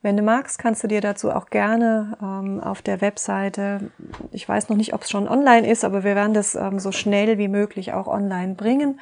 Wenn 0.00 0.16
du 0.16 0.22
magst, 0.24 0.58
kannst 0.58 0.82
du 0.82 0.88
dir 0.88 1.00
dazu 1.00 1.30
auch 1.30 1.46
gerne 1.46 2.16
ähm, 2.20 2.60
auf 2.60 2.82
der 2.82 3.00
Webseite, 3.00 3.92
ich 4.32 4.48
weiß 4.48 4.68
noch 4.68 4.76
nicht, 4.76 4.94
ob 4.94 5.02
es 5.02 5.10
schon 5.10 5.28
online 5.28 5.68
ist, 5.68 5.84
aber 5.84 6.02
wir 6.02 6.16
werden 6.16 6.34
das 6.34 6.56
ähm, 6.56 6.80
so 6.80 6.90
schnell 6.90 7.38
wie 7.38 7.46
möglich 7.46 7.92
auch 7.92 8.08
online 8.08 8.54
bringen. 8.54 8.98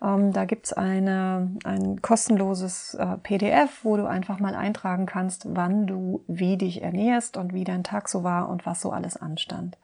Ähm, 0.00 0.32
da 0.32 0.44
gibt's 0.44 0.72
eine, 0.72 1.50
ein 1.64 2.00
kostenloses 2.00 2.94
äh, 2.94 3.16
PDF, 3.22 3.80
wo 3.82 3.96
du 3.96 4.06
einfach 4.06 4.38
mal 4.38 4.54
eintragen 4.54 5.06
kannst, 5.06 5.46
wann 5.48 5.88
du 5.88 6.22
wie 6.28 6.56
dich 6.56 6.80
ernährst 6.80 7.36
und 7.36 7.52
wie 7.52 7.64
dein 7.64 7.82
Tag 7.82 8.08
so 8.08 8.22
war 8.22 8.48
und 8.48 8.66
was 8.66 8.80
so 8.80 8.92
alles 8.92 9.16
anstand. 9.16 9.76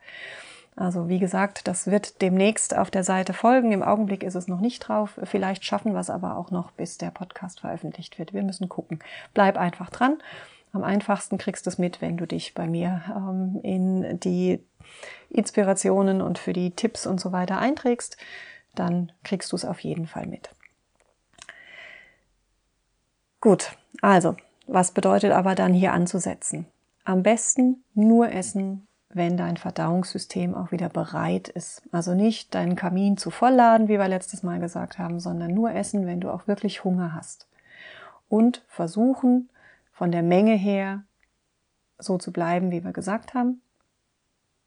Also 0.75 1.07
wie 1.07 1.19
gesagt, 1.19 1.67
das 1.67 1.87
wird 1.87 2.21
demnächst 2.21 2.75
auf 2.75 2.89
der 2.89 3.03
Seite 3.03 3.33
folgen. 3.33 3.71
Im 3.71 3.83
Augenblick 3.83 4.23
ist 4.23 4.35
es 4.35 4.47
noch 4.47 4.59
nicht 4.59 4.79
drauf. 4.79 5.19
Vielleicht 5.23 5.63
schaffen 5.65 5.93
wir 5.93 5.99
es 5.99 6.09
aber 6.09 6.37
auch 6.37 6.51
noch, 6.51 6.71
bis 6.71 6.97
der 6.97 7.11
Podcast 7.11 7.59
veröffentlicht 7.59 8.17
wird. 8.17 8.33
Wir 8.33 8.43
müssen 8.43 8.69
gucken. 8.69 8.99
Bleib 9.33 9.57
einfach 9.57 9.89
dran. 9.89 10.17
Am 10.71 10.83
einfachsten 10.83 11.37
kriegst 11.37 11.67
du 11.67 11.69
es 11.69 11.77
mit, 11.77 12.01
wenn 12.01 12.17
du 12.17 12.25
dich 12.25 12.55
bei 12.55 12.67
mir 12.67 13.03
ähm, 13.15 13.59
in 13.61 14.19
die 14.19 14.59
Inspirationen 15.29 16.21
und 16.21 16.39
für 16.39 16.53
die 16.53 16.71
Tipps 16.71 17.05
und 17.05 17.19
so 17.19 17.31
weiter 17.31 17.59
einträgst. 17.59 18.17
Dann 18.73 19.11
kriegst 19.23 19.51
du 19.51 19.55
es 19.55 19.65
auf 19.65 19.79
jeden 19.81 20.07
Fall 20.07 20.25
mit. 20.25 20.49
Gut, 23.39 23.77
also, 24.01 24.35
was 24.65 24.91
bedeutet 24.91 25.31
aber 25.31 25.53
dann 25.53 25.73
hier 25.73 25.93
anzusetzen? 25.93 26.65
Am 27.03 27.21
besten 27.21 27.83
nur 27.93 28.31
essen, 28.31 28.87
wenn 29.15 29.37
dein 29.37 29.57
Verdauungssystem 29.57 30.55
auch 30.55 30.71
wieder 30.71 30.89
bereit 30.89 31.47
ist. 31.47 31.81
Also 31.91 32.13
nicht 32.13 32.53
deinen 32.55 32.75
Kamin 32.75 33.17
zu 33.17 33.31
vollladen, 33.31 33.87
wie 33.87 33.99
wir 33.99 34.07
letztes 34.07 34.43
Mal 34.43 34.59
gesagt 34.59 34.97
haben, 34.99 35.19
sondern 35.19 35.53
nur 35.53 35.71
essen, 35.71 36.05
wenn 36.05 36.21
du 36.21 36.31
auch 36.31 36.47
wirklich 36.47 36.83
Hunger 36.83 37.13
hast. 37.13 37.47
Und 38.29 38.63
versuchen, 38.67 39.49
von 39.91 40.11
der 40.11 40.23
Menge 40.23 40.55
her 40.55 41.03
so 41.99 42.17
zu 42.17 42.31
bleiben, 42.31 42.71
wie 42.71 42.83
wir 42.83 42.91
gesagt 42.91 43.33
haben, 43.33 43.61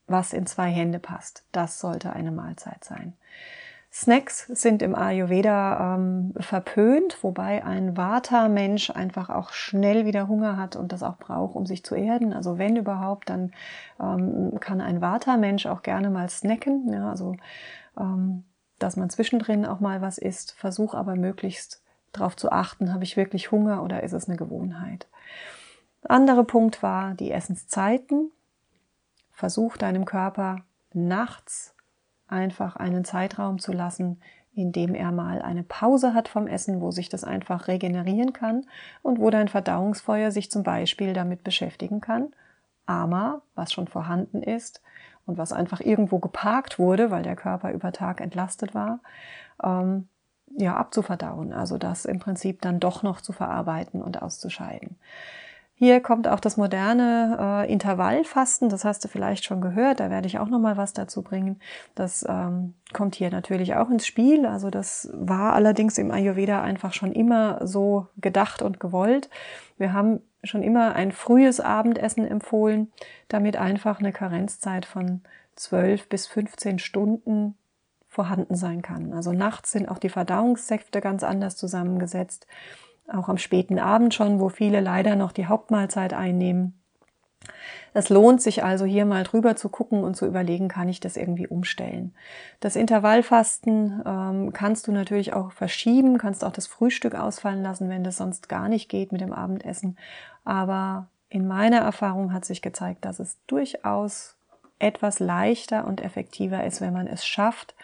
was 0.07 0.33
in 0.33 0.47
zwei 0.47 0.71
Hände 0.71 0.99
passt. 0.99 1.45
Das 1.53 1.81
sollte 1.81 2.12
eine 2.12 2.31
Mahlzeit 2.31 2.85
sein. 2.85 3.15
Snacks 3.93 4.47
sind 4.49 4.83
im 4.83 4.95
Ayurveda 4.95 5.95
ähm, 5.95 6.35
verpönt, 6.38 7.23
wobei 7.23 7.64
ein 7.64 7.97
Vata-Mensch 7.97 8.90
einfach 8.90 9.31
auch 9.31 9.52
schnell 9.52 10.05
wieder 10.05 10.28
Hunger 10.28 10.59
hat 10.59 10.76
und 10.76 10.93
das 10.93 11.02
auch 11.02 11.16
braucht, 11.16 11.57
um 11.57 11.64
sich 11.64 11.83
zu 11.83 11.95
erden. 11.95 12.35
Also 12.35 12.59
wenn 12.59 12.76
überhaupt, 12.76 13.31
dann 13.31 13.52
ähm, 13.99 14.59
kann 14.61 14.81
ein 14.83 15.00
Vata-Mensch 15.00 15.66
auch 15.66 15.83
gerne 15.83 16.11
mal 16.11 16.28
snacken. 16.28 16.93
Ja, 16.93 17.09
also 17.09 17.37
ähm, 17.99 18.45
dass 18.78 18.97
man 18.97 19.09
zwischendrin 19.09 19.64
auch 19.64 19.81
mal 19.81 20.02
was 20.02 20.19
isst. 20.19 20.52
Versuch 20.52 20.95
aber 20.95 21.16
möglichst 21.16 21.83
darauf 22.12 22.37
zu 22.37 22.52
achten, 22.52 22.93
habe 22.93 23.05
ich 23.05 23.16
wirklich 23.16 23.50
Hunger 23.50 23.83
oder 23.83 24.02
ist 24.02 24.12
es 24.12 24.28
eine 24.28 24.37
Gewohnheit. 24.37 25.07
Andere 26.02 26.45
Punkt 26.45 26.83
war 26.83 27.14
die 27.14 27.33
Essenszeiten. 27.33 28.31
Versuch 29.33 29.76
deinem 29.76 30.05
Körper 30.05 30.61
nachts 30.93 31.75
einfach 32.28 32.76
einen 32.76 33.04
Zeitraum 33.04 33.59
zu 33.59 33.73
lassen, 33.73 34.21
in 34.54 34.73
dem 34.73 34.95
er 34.95 35.12
mal 35.12 35.42
eine 35.42 35.62
Pause 35.62 36.14
hat 36.14 36.28
vom 36.28 36.47
Essen, 36.47 36.80
wo 36.80 36.90
sich 36.90 37.09
das 37.09 37.25
einfach 37.25 37.68
regenerieren 37.68 38.33
kann 38.33 38.64
und 39.02 39.21
wo 39.21 39.28
dein 39.30 39.49
Verdauungsfeuer 39.49 40.30
sich 40.30 40.50
zum 40.50 40.62
Beispiel 40.62 41.12
damit 41.12 41.45
beschäftigen 41.45 42.00
kann, 42.00 42.33
Ama, 42.87 43.42
was 43.54 43.73
schon 43.73 43.87
vorhanden 43.87 44.42
ist 44.42 44.80
und 45.26 45.37
was 45.37 45.52
einfach 45.52 45.80
irgendwo 45.80 46.18
geparkt 46.18 46.78
wurde, 46.78 47.11
weil 47.11 47.23
der 47.23 47.37
Körper 47.37 47.73
über 47.73 47.92
Tag 47.92 48.21
entlastet 48.21 48.75
war, 48.75 49.00
ähm, 49.62 50.09
ja, 50.56 50.76
abzuverdauen. 50.76 51.52
Also 51.52 51.76
das 51.76 52.06
im 52.06 52.18
Prinzip 52.18 52.62
dann 52.62 52.80
doch 52.80 53.02
noch 53.02 53.21
zu 53.21 53.33
verarbeiten 53.33 54.00
und 54.00 54.23
auszuscheiden. 54.23 54.97
Hier 55.78 56.00
kommt 56.00 56.26
auch 56.26 56.40
das 56.40 56.56
moderne 56.56 57.64
äh, 57.68 57.71
Intervallfasten, 57.71 58.71
das 58.71 58.87
hast 58.87 59.04
du 59.04 59.09
vielleicht 59.09 59.45
schon 59.45 59.61
gehört, 59.61 60.00
da 60.00 60.09
werde 60.09 60.26
ich 60.26 60.38
auch 60.38 60.49
noch 60.49 60.59
mal 60.59 60.78
was 60.78 60.95
dazu 60.95 61.21
bringen. 61.21 61.61
Das 61.95 62.25
ähm, 62.26 62.73
kommt 62.95 63.14
hier 63.14 63.28
natürlich 63.30 63.75
auch 63.75 63.90
ins 63.90 64.06
Spiel, 64.06 64.47
also 64.47 64.71
das 64.71 65.11
war 65.12 65.52
allerdings 65.52 65.99
im 65.99 66.11
Ayurveda 66.11 66.62
einfach 66.62 66.95
schon 66.95 67.12
immer 67.12 67.66
so 67.66 68.06
gedacht 68.16 68.62
und 68.62 68.80
gewollt. 68.80 69.28
Wir 69.76 69.92
haben 69.92 70.21
schon 70.45 70.62
immer 70.62 70.95
ein 70.95 71.12
frühes 71.12 71.61
Abendessen 71.61 72.26
empfohlen, 72.26 72.90
damit 73.28 73.59
einfach 73.59 74.00
eine 74.00 74.12
Karenzzeit 74.12 74.87
von 74.87 75.21
12 75.57 76.09
bis 76.09 76.27
15 76.27 76.79
Stunden 76.79 77.55
vorhanden 78.09 78.55
sein 78.55 78.81
kann. 78.81 79.12
Also 79.12 79.33
nachts 79.33 79.72
sind 79.72 79.90
auch 79.90 79.98
die 79.98 80.09
Verdauungssäfte 80.09 81.03
ganz 81.03 81.22
anders 81.22 81.55
zusammengesetzt 81.55 82.46
auch 83.12 83.29
am 83.29 83.38
späten 83.38 83.79
Abend 83.79 84.14
schon, 84.14 84.40
wo 84.40 84.49
viele 84.49 84.81
leider 84.81 85.16
noch 85.16 85.33
die 85.33 85.47
Hauptmahlzeit 85.47 86.12
einnehmen. 86.12 86.75
Es 87.95 88.09
lohnt 88.09 88.42
sich 88.42 88.62
also 88.62 88.85
hier 88.85 89.07
mal 89.07 89.25
drüber 89.25 89.57
zu 89.57 89.69
gucken 89.69 90.05
und 90.05 90.16
zu 90.16 90.27
überlegen, 90.27 90.69
kann 90.69 90.88
ich 90.88 91.01
das 91.01 91.16
irgendwie 91.16 91.47
umstellen. 91.47 92.14
Das 92.61 92.77
Intervallfasten 92.77 94.03
ähm, 94.05 94.53
kannst 94.53 94.87
du 94.87 94.92
natürlich 94.92 95.33
auch 95.33 95.53
verschieben, 95.53 96.19
kannst 96.19 96.45
auch 96.45 96.53
das 96.53 96.66
Frühstück 96.66 97.14
ausfallen 97.14 97.62
lassen, 97.62 97.88
wenn 97.88 98.05
das 98.05 98.19
sonst 98.19 98.49
gar 98.49 98.69
nicht 98.69 98.88
geht 98.88 99.12
mit 99.12 99.21
dem 99.21 99.33
Abendessen. 99.33 99.97
Aber 100.45 101.09
in 101.29 101.49
meiner 101.49 101.79
Erfahrung 101.79 102.33
hat 102.33 102.45
sich 102.45 102.61
gezeigt, 102.61 103.05
dass 103.05 103.19
es 103.19 103.38
durchaus 103.47 104.37
etwas 104.79 105.19
leichter 105.19 105.87
und 105.87 106.03
effektiver 106.03 106.64
ist, 106.64 106.81
wenn 106.81 106.92
man 106.92 107.07
es 107.07 107.25
schafft, 107.27 107.75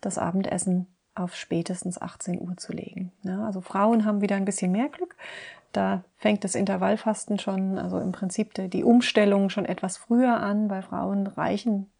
das 0.00 0.18
Abendessen 0.18 0.88
auf 1.16 1.34
spätestens 1.34 2.00
18 2.00 2.40
Uhr 2.40 2.56
zu 2.56 2.72
legen. 2.72 3.12
Ja, 3.22 3.44
also 3.44 3.60
Frauen 3.60 4.04
haben 4.04 4.20
wieder 4.20 4.36
ein 4.36 4.44
bisschen 4.44 4.72
mehr 4.72 4.88
Glück. 4.88 5.16
Da 5.72 6.04
fängt 6.16 6.44
das 6.44 6.54
Intervallfasten 6.54 7.38
schon, 7.38 7.78
also 7.78 7.98
im 7.98 8.12
Prinzip 8.12 8.54
die 8.70 8.84
Umstellung 8.84 9.50
schon 9.50 9.66
etwas 9.66 9.96
früher 9.96 10.40
an. 10.40 10.68
Bei 10.68 10.82
Frauen 10.82 11.26
reichen 11.26 11.90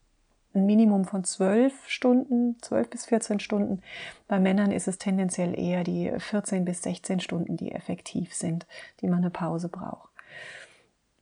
ein 0.55 0.67
Minimum 0.67 1.05
von 1.05 1.25
zwölf 1.25 1.87
Stunden, 1.87 2.57
zwölf 2.63 2.89
bis 2.89 3.07
14 3.07 3.41
Stunden. 3.41 3.83
Bei 4.27 4.41
Männern 4.41 4.73
ist 4.73 4.89
es 4.89 4.99
tendenziell 4.99 5.59
eher 5.59 5.85
die 5.85 6.11
14 6.17 6.65
bis 6.65 6.83
16 6.83 7.21
Stunden, 7.21 7.57
die 7.57 7.73
effektiv 7.73 8.35
sind, 8.35 8.67
die 9.01 9.09
man 9.09 9.19
eine 9.19 9.31
Pause 9.31 9.69
braucht. 9.69 10.11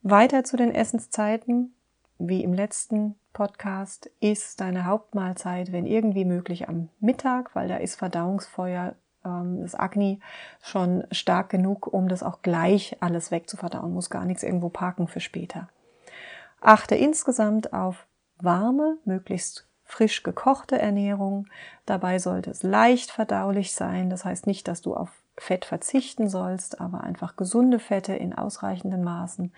Weiter 0.02 0.44
zu 0.44 0.56
den 0.56 0.72
Essenszeiten, 0.72 1.73
wie 2.18 2.42
im 2.42 2.52
letzten 2.52 3.16
Podcast, 3.32 4.10
ist 4.20 4.60
deine 4.60 4.86
Hauptmahlzeit, 4.86 5.72
wenn 5.72 5.86
irgendwie 5.86 6.24
möglich, 6.24 6.68
am 6.68 6.88
Mittag, 7.00 7.54
weil 7.54 7.68
da 7.68 7.76
ist 7.76 7.96
Verdauungsfeuer, 7.96 8.94
ähm, 9.24 9.62
das 9.62 9.74
Agni, 9.74 10.20
schon 10.62 11.04
stark 11.10 11.50
genug, 11.50 11.92
um 11.92 12.08
das 12.08 12.22
auch 12.22 12.42
gleich 12.42 12.96
alles 13.00 13.30
wegzuverdauen, 13.30 13.92
muss 13.92 14.10
gar 14.10 14.24
nichts 14.24 14.42
irgendwo 14.42 14.68
parken 14.68 15.08
für 15.08 15.20
später. 15.20 15.68
Achte 16.60 16.94
insgesamt 16.94 17.72
auf 17.72 18.06
warme, 18.38 18.98
möglichst 19.04 19.66
frisch 19.84 20.22
gekochte 20.22 20.78
Ernährung. 20.78 21.46
Dabei 21.86 22.18
sollte 22.18 22.50
es 22.50 22.62
leicht 22.62 23.10
verdaulich 23.10 23.74
sein. 23.74 24.10
Das 24.10 24.24
heißt 24.24 24.46
nicht, 24.46 24.66
dass 24.66 24.80
du 24.80 24.94
auf 24.94 25.10
Fett 25.36 25.64
verzichten 25.64 26.28
sollst, 26.28 26.80
aber 26.80 27.02
einfach 27.02 27.36
gesunde 27.36 27.78
Fette 27.78 28.14
in 28.14 28.34
ausreichenden 28.34 29.02
Maßen 29.02 29.52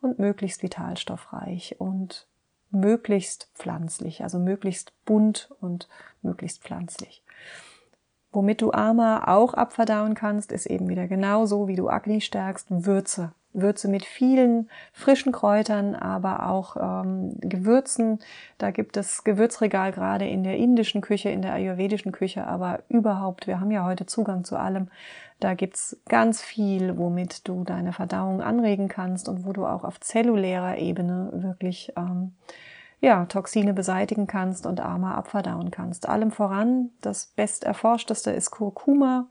und 0.00 0.18
möglichst 0.18 0.62
vitalstoffreich 0.62 1.76
und 1.78 2.26
möglichst 2.70 3.50
pflanzlich, 3.54 4.22
also 4.22 4.38
möglichst 4.38 4.92
bunt 5.04 5.50
und 5.60 5.88
möglichst 6.22 6.62
pflanzlich. 6.62 7.22
Womit 8.32 8.62
du 8.62 8.72
Ama 8.72 9.24
auch 9.26 9.54
abverdauen 9.54 10.14
kannst, 10.14 10.52
ist 10.52 10.66
eben 10.66 10.88
wieder 10.88 11.08
genauso, 11.08 11.66
wie 11.66 11.74
du 11.74 11.88
Agni 11.88 12.20
stärkst, 12.20 12.68
Würze. 12.70 13.32
Würze 13.52 13.88
mit 13.88 14.04
vielen 14.04 14.70
frischen 14.92 15.32
Kräutern, 15.32 15.96
aber 15.96 16.48
auch 16.48 16.76
ähm, 16.76 17.34
Gewürzen. 17.40 18.20
Da 18.58 18.70
gibt 18.70 18.96
es 18.96 19.24
Gewürzregal 19.24 19.90
gerade 19.90 20.28
in 20.28 20.44
der 20.44 20.56
indischen 20.56 21.00
Küche, 21.00 21.30
in 21.30 21.42
der 21.42 21.54
ayurvedischen 21.54 22.12
Küche, 22.12 22.46
aber 22.46 22.80
überhaupt, 22.88 23.48
wir 23.48 23.58
haben 23.58 23.72
ja 23.72 23.84
heute 23.84 24.06
Zugang 24.06 24.44
zu 24.44 24.56
allem. 24.56 24.88
Da 25.40 25.54
gibt's 25.54 25.96
ganz 26.08 26.42
viel, 26.42 26.98
womit 26.98 27.48
du 27.48 27.64
deine 27.64 27.92
Verdauung 27.92 28.42
anregen 28.42 28.88
kannst 28.88 29.28
und 29.28 29.46
wo 29.46 29.52
du 29.52 29.66
auch 29.66 29.84
auf 29.84 29.98
zellulärer 29.98 30.76
Ebene 30.76 31.30
wirklich 31.32 31.92
ähm, 31.96 32.32
ja, 33.00 33.24
Toxine 33.24 33.72
beseitigen 33.72 34.26
kannst 34.26 34.66
und 34.66 34.80
Ama 34.80 35.14
abverdauen 35.14 35.70
kannst. 35.70 36.08
Allem 36.08 36.30
voran, 36.30 36.90
das 37.00 37.26
best 37.34 37.64
erforschteste 37.64 38.30
ist 38.30 38.50
Kurkuma. 38.50 39.26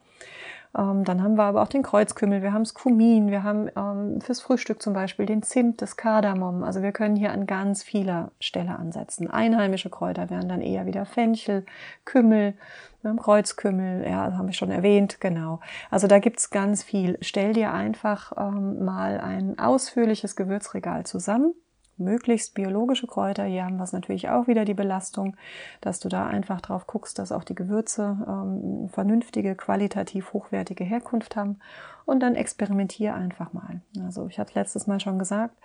Ähm, 0.78 1.04
dann 1.04 1.24
haben 1.24 1.36
wir 1.36 1.44
aber 1.44 1.64
auch 1.64 1.68
den 1.68 1.82
Kreuzkümmel, 1.82 2.44
wir 2.44 2.54
haben 2.54 2.64
das 2.64 2.76
Kumin, 2.76 3.32
wir 3.32 3.44
haben 3.44 3.70
ähm, 3.76 4.22
fürs 4.22 4.40
Frühstück 4.40 4.82
zum 4.82 4.94
Beispiel 4.94 5.26
den 5.26 5.42
Zimt, 5.42 5.82
das 5.82 5.98
Kardamom. 5.98 6.64
Also 6.64 6.84
wir 6.84 6.92
können 6.92 7.16
hier 7.16 7.32
an 7.32 7.48
ganz 7.48 7.82
vieler 7.82 8.32
Stelle 8.40 8.78
ansetzen. 8.78 9.30
Einheimische 9.30 9.90
Kräuter 9.90 10.30
wären 10.30 10.48
dann 10.48 10.62
eher 10.62 10.86
wieder 10.86 11.06
Fenchel, 11.06 11.66
Kümmel, 12.06 12.54
ne, 13.02 13.16
Kreuzkümmel, 13.16 14.08
ja, 14.08 14.38
habe 14.38 14.52
ich 14.52 14.58
schon 14.58 14.72
erwähnt, 14.72 15.20
genau. 15.20 15.60
Also 15.90 16.08
da 16.08 16.20
gibt's 16.20 16.52
ganz 16.52 16.84
viel. 16.84 17.18
Stell 17.22 17.54
dir 17.54 17.74
einfach 17.74 18.34
ähm, 18.38 18.86
mal 18.86 19.20
ein 19.20 19.58
ausführliches 19.58 20.36
Gewürzregal 20.36 21.06
zusammen 21.06 21.56
möglichst 22.00 22.54
biologische 22.54 23.08
Kräuter. 23.08 23.44
Hier 23.44 23.66
haben 23.66 23.78
wir 23.78 23.84
es 23.84 23.94
natürlich 23.94 24.30
auch 24.30 24.48
wieder 24.48 24.66
die 24.66 24.74
Belastung, 24.74 25.36
dass 25.82 26.00
du 26.00 26.10
da 26.10 26.28
einfach 26.28 26.62
drauf 26.62 26.88
guckst, 26.88 27.20
dass 27.20 27.32
auch 27.32 27.44
die 27.44 27.56
Gewürze 27.56 28.18
ähm, 28.28 28.90
vernünftige, 28.90 29.56
qualitativ 29.56 30.34
hochwertige 30.34 30.84
Herkunft 30.84 31.36
haben. 31.36 31.60
Und 32.06 32.22
dann 32.22 32.36
experimentier 32.36 33.14
einfach 33.14 33.54
mal. 33.54 33.82
Also 34.04 34.28
ich 34.28 34.40
hatte 34.40 34.58
letztes 34.58 34.88
Mal 34.88 35.00
schon 35.00 35.20
gesagt, 35.20 35.56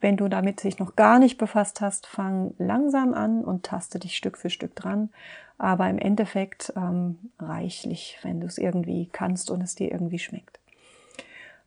wenn 0.00 0.16
du 0.16 0.28
damit 0.28 0.62
dich 0.62 0.78
noch 0.78 0.96
gar 0.96 1.18
nicht 1.18 1.38
befasst 1.38 1.80
hast, 1.80 2.06
fang 2.06 2.54
langsam 2.58 3.14
an 3.14 3.44
und 3.44 3.64
taste 3.64 3.98
dich 3.98 4.16
Stück 4.16 4.36
für 4.36 4.50
Stück 4.50 4.74
dran. 4.76 5.10
Aber 5.58 5.88
im 5.88 5.98
Endeffekt 5.98 6.72
ähm, 6.76 7.30
reichlich, 7.38 8.18
wenn 8.22 8.40
du 8.40 8.46
es 8.46 8.58
irgendwie 8.58 9.08
kannst 9.10 9.50
und 9.50 9.62
es 9.62 9.74
dir 9.74 9.90
irgendwie 9.90 10.18
schmeckt. 10.18 10.60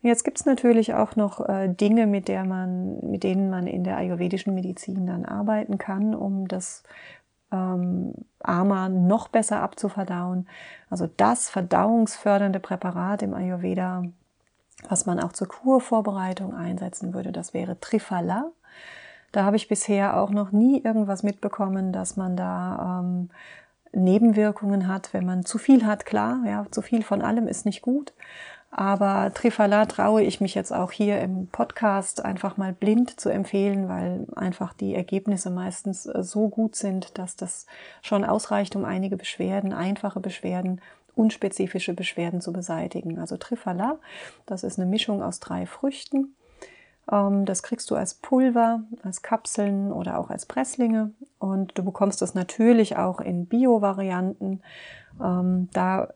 Jetzt 0.01 0.23
gibt 0.23 0.39
es 0.39 0.45
natürlich 0.45 0.93
auch 0.93 1.15
noch 1.15 1.47
äh, 1.47 1.67
Dinge, 1.67 2.07
mit, 2.07 2.27
der 2.29 2.45
man, 2.45 2.99
mit 3.09 3.23
denen 3.23 3.49
man 3.49 3.67
in 3.67 3.83
der 3.83 3.97
ayurvedischen 3.97 4.55
Medizin 4.55 5.05
dann 5.05 5.25
arbeiten 5.25 5.77
kann, 5.77 6.15
um 6.15 6.47
das 6.47 6.83
ähm, 7.51 8.13
Ama 8.39 8.87
noch 8.87 9.27
besser 9.27 9.61
abzuverdauen. 9.61 10.47
Also 10.89 11.09
das 11.17 11.49
verdauungsfördernde 11.49 12.61
Präparat 12.61 13.23
im 13.23 13.33
Ayurveda, 13.33 14.05
was 14.87 15.05
man 15.05 15.19
auch 15.19 15.33
zur 15.33 15.49
Kurvorbereitung 15.49 16.55
einsetzen 16.55 17.13
würde, 17.13 17.33
das 17.33 17.53
wäre 17.53 17.79
Triphala. 17.79 18.51
Da 19.33 19.43
habe 19.43 19.57
ich 19.57 19.67
bisher 19.67 20.17
auch 20.17 20.29
noch 20.29 20.51
nie 20.51 20.81
irgendwas 20.81 21.23
mitbekommen, 21.23 21.91
dass 21.91 22.15
man 22.15 22.37
da 22.37 23.01
ähm, 23.01 23.29
Nebenwirkungen 23.91 24.87
hat, 24.87 25.13
wenn 25.13 25.25
man 25.25 25.45
zu 25.45 25.57
viel 25.57 25.85
hat, 25.85 26.05
klar, 26.05 26.39
ja, 26.45 26.65
zu 26.71 26.81
viel 26.81 27.03
von 27.03 27.21
allem 27.21 27.47
ist 27.47 27.65
nicht 27.65 27.81
gut. 27.81 28.13
Aber 28.71 29.31
Trifala 29.33 29.87
traue 29.87 30.21
ich 30.21 30.41
mich 30.41 30.53
jetzt 30.53 30.71
auch 30.71 30.91
hier 30.91 31.19
im 31.21 31.47
Podcast 31.47 32.23
einfach 32.23 32.57
mal 32.57 32.71
blind 32.71 33.19
zu 33.19 33.29
empfehlen, 33.29 33.89
weil 33.89 34.27
einfach 34.35 34.73
die 34.73 34.93
Ergebnisse 34.93 35.49
meistens 35.49 36.05
äh, 36.05 36.23
so 36.23 36.49
gut 36.49 36.75
sind, 36.75 37.17
dass 37.17 37.35
das 37.35 37.65
schon 38.01 38.23
ausreicht, 38.23 38.75
um 38.75 38.85
einige 38.85 39.17
Beschwerden, 39.17 39.73
einfache 39.73 40.19
Beschwerden, 40.19 40.81
unspezifische 41.15 41.93
Beschwerden 41.93 42.41
zu 42.41 42.53
beseitigen. 42.53 43.19
Also 43.19 43.37
Trifala, 43.37 43.97
das 44.45 44.63
ist 44.63 44.79
eine 44.79 44.89
Mischung 44.89 45.23
aus 45.23 45.39
drei 45.39 45.65
Früchten. 45.65 46.35
Ähm, 47.11 47.45
das 47.45 47.63
kriegst 47.63 47.89
du 47.89 47.95
als 47.95 48.13
Pulver, 48.13 48.83
als 49.03 49.23
Kapseln 49.23 49.91
oder 49.91 50.19
auch 50.19 50.29
als 50.29 50.45
Presslinge. 50.45 51.11
Und 51.39 51.77
du 51.77 51.83
bekommst 51.83 52.21
das 52.21 52.35
natürlich 52.35 52.97
auch 52.97 53.19
in 53.19 53.47
Bio-Varianten. 53.47 54.61
Ähm, 55.21 55.69
da 55.73 56.09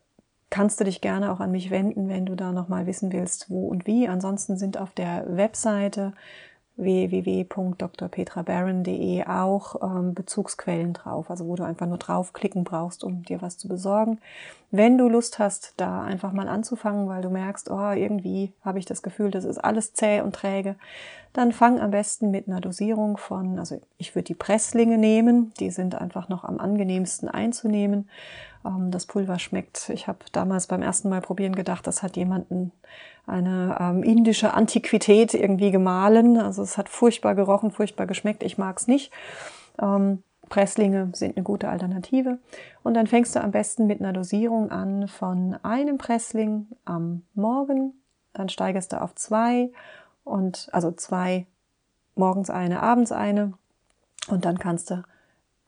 kannst 0.53 0.79
du 0.79 0.83
dich 0.83 1.01
gerne 1.01 1.31
auch 1.31 1.39
an 1.39 1.49
mich 1.49 1.71
wenden, 1.71 2.09
wenn 2.09 2.27
du 2.27 2.35
da 2.35 2.51
nochmal 2.51 2.85
wissen 2.85 3.11
willst, 3.11 3.49
wo 3.49 3.69
und 3.69 3.87
wie. 3.87 4.07
Ansonsten 4.07 4.55
sind 4.55 4.77
auf 4.77 4.91
der 4.91 5.25
Webseite 5.27 6.13
www.drpetrabaron.de 6.75 9.25
auch 9.25 9.81
ähm, 9.81 10.13
Bezugsquellen 10.13 10.93
drauf, 10.93 11.31
also 11.31 11.47
wo 11.47 11.55
du 11.55 11.63
einfach 11.63 11.87
nur 11.87 11.97
draufklicken 11.97 12.65
brauchst, 12.65 13.03
um 13.03 13.23
dir 13.23 13.41
was 13.41 13.57
zu 13.57 13.67
besorgen. 13.67 14.19
Wenn 14.69 14.99
du 14.99 15.09
Lust 15.09 15.39
hast, 15.39 15.73
da 15.77 16.03
einfach 16.03 16.33
mal 16.33 16.47
anzufangen, 16.47 17.07
weil 17.07 17.23
du 17.23 17.31
merkst, 17.31 17.71
oh, 17.71 17.91
irgendwie 17.91 18.53
habe 18.63 18.77
ich 18.77 18.85
das 18.85 19.01
Gefühl, 19.01 19.31
das 19.31 19.45
ist 19.45 19.57
alles 19.57 19.93
zäh 19.93 20.21
und 20.21 20.35
träge, 20.35 20.75
dann 21.33 21.51
fang 21.51 21.79
am 21.79 21.89
besten 21.89 22.29
mit 22.29 22.47
einer 22.47 22.61
Dosierung 22.61 23.17
von, 23.17 23.57
also 23.57 23.81
ich 23.97 24.13
würde 24.13 24.25
die 24.25 24.35
Presslinge 24.35 24.99
nehmen, 24.99 25.51
die 25.59 25.71
sind 25.71 25.95
einfach 25.95 26.29
noch 26.29 26.43
am 26.43 26.59
angenehmsten 26.59 27.27
einzunehmen 27.27 28.07
ähm, 28.65 28.91
das 28.91 29.05
Pulver 29.05 29.39
schmeckt. 29.39 29.89
Ich 29.89 30.07
habe 30.07 30.19
damals 30.31 30.67
beim 30.67 30.81
ersten 30.81 31.09
Mal 31.09 31.21
probieren 31.21 31.55
gedacht, 31.55 31.85
das 31.87 32.03
hat 32.03 32.17
jemanden 32.17 32.71
eine 33.25 33.77
ähm, 33.79 34.03
indische 34.03 34.53
Antiquität 34.53 35.33
irgendwie 35.33 35.71
gemahlen. 35.71 36.37
Also 36.37 36.61
es 36.61 36.77
hat 36.77 36.89
furchtbar 36.89 37.35
gerochen, 37.35 37.71
furchtbar 37.71 38.05
geschmeckt. 38.05 38.43
Ich 38.43 38.57
mag 38.57 38.79
es 38.79 38.87
nicht. 38.87 39.11
Ähm, 39.81 40.23
Presslinge 40.49 41.09
sind 41.13 41.37
eine 41.37 41.43
gute 41.43 41.69
Alternative. 41.69 42.37
Und 42.83 42.93
dann 42.95 43.07
fängst 43.07 43.35
du 43.35 43.41
am 43.41 43.51
besten 43.51 43.87
mit 43.87 44.01
einer 44.01 44.13
Dosierung 44.13 44.71
an 44.71 45.07
von 45.07 45.57
einem 45.63 45.97
Pressling 45.97 46.67
am 46.85 47.23
Morgen. 47.33 47.93
Dann 48.33 48.49
steigerst 48.49 48.93
du 48.93 49.01
auf 49.01 49.15
zwei 49.15 49.71
und 50.23 50.69
also 50.71 50.91
zwei 50.91 51.47
morgens 52.15 52.49
eine, 52.49 52.81
abends 52.81 53.11
eine. 53.11 53.53
Und 54.27 54.45
dann 54.45 54.59
kannst 54.59 54.91
du 54.91 55.03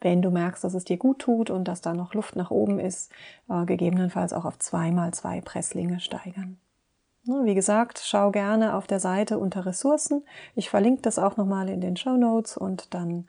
wenn 0.02 0.22
du 0.22 0.30
merkst, 0.30 0.64
dass 0.64 0.74
es 0.74 0.84
dir 0.84 0.98
gut 0.98 1.20
tut 1.20 1.50
und 1.50 1.68
dass 1.68 1.82
da 1.82 1.94
noch 1.94 2.14
Luft 2.14 2.36
nach 2.36 2.52
oben 2.52 2.80
ist, 2.80 3.12
äh, 3.50 3.66
gegebenenfalls 3.66 4.34
auch 4.34 4.46
auf 4.46 4.60
zweimal 4.60 5.14
zwei 5.14 5.42
Presslinge 5.42 6.00
steigern. 6.00 6.58
Wie 7.28 7.56
gesagt, 7.56 8.02
schau 8.06 8.30
gerne 8.30 8.76
auf 8.76 8.86
der 8.86 9.00
Seite 9.00 9.40
unter 9.40 9.66
Ressourcen. 9.66 10.24
Ich 10.54 10.70
verlinke 10.70 11.02
das 11.02 11.18
auch 11.18 11.38
nochmal 11.38 11.70
in 11.70 11.82
den 11.82 11.98
Show 11.98 12.18
Notes 12.18 12.56
und 12.56 12.94
dann 12.94 13.28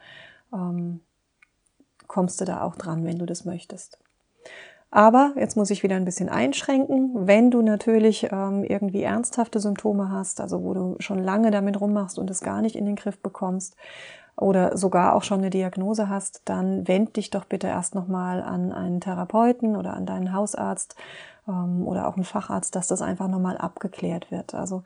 ähm, 0.53 1.01
kommst 2.07 2.41
du 2.41 2.45
da 2.45 2.61
auch 2.61 2.77
dran, 2.77 3.07
wenn 3.07 3.19
du 3.19 3.25
das 3.25 3.47
möchtest. 3.47 3.99
Aber 4.91 5.33
jetzt 5.37 5.57
muss 5.57 5.71
ich 5.71 5.83
wieder 5.83 5.97
ein 5.97 6.05
bisschen 6.05 6.29
einschränken. 6.29 7.27
Wenn 7.27 7.51
du 7.51 7.63
natürlich 7.63 8.29
ähm, 8.31 8.65
irgendwie 8.65 9.03
ernsthafte 9.03 9.61
Symptome 9.61 10.11
hast, 10.11 10.41
also 10.41 10.63
wo 10.63 10.75
du 10.75 10.97
schon 11.01 11.23
lange 11.23 11.51
damit 11.51 11.81
rummachst 11.81 12.19
und 12.19 12.31
es 12.31 12.41
gar 12.41 12.63
nicht 12.63 12.77
in 12.77 12.85
den 12.85 12.97
Griff 12.97 13.19
bekommst, 13.19 13.77
oder 14.37 14.77
sogar 14.77 15.15
auch 15.15 15.23
schon 15.23 15.39
eine 15.39 15.51
Diagnose 15.51 16.09
hast, 16.09 16.43
dann 16.45 16.87
wend 16.87 17.17
dich 17.17 17.31
doch 17.31 17.45
bitte 17.45 17.69
erst 17.69 17.95
nochmal 17.95 18.43
an 18.43 18.73
einen 18.73 19.01
Therapeuten 19.01 19.77
oder 19.77 19.95
an 19.95 20.05
deinen 20.07 20.33
Hausarzt 20.33 20.95
ähm, 21.49 21.87
oder 21.87 22.07
auch 22.07 22.17
einen 22.17 22.25
Facharzt, 22.25 22.75
dass 22.77 22.87
das 22.87 23.03
einfach 23.03 23.29
nochmal 23.29 23.57
abgeklärt 23.57 24.31
wird. 24.31 24.55
Also 24.55 24.83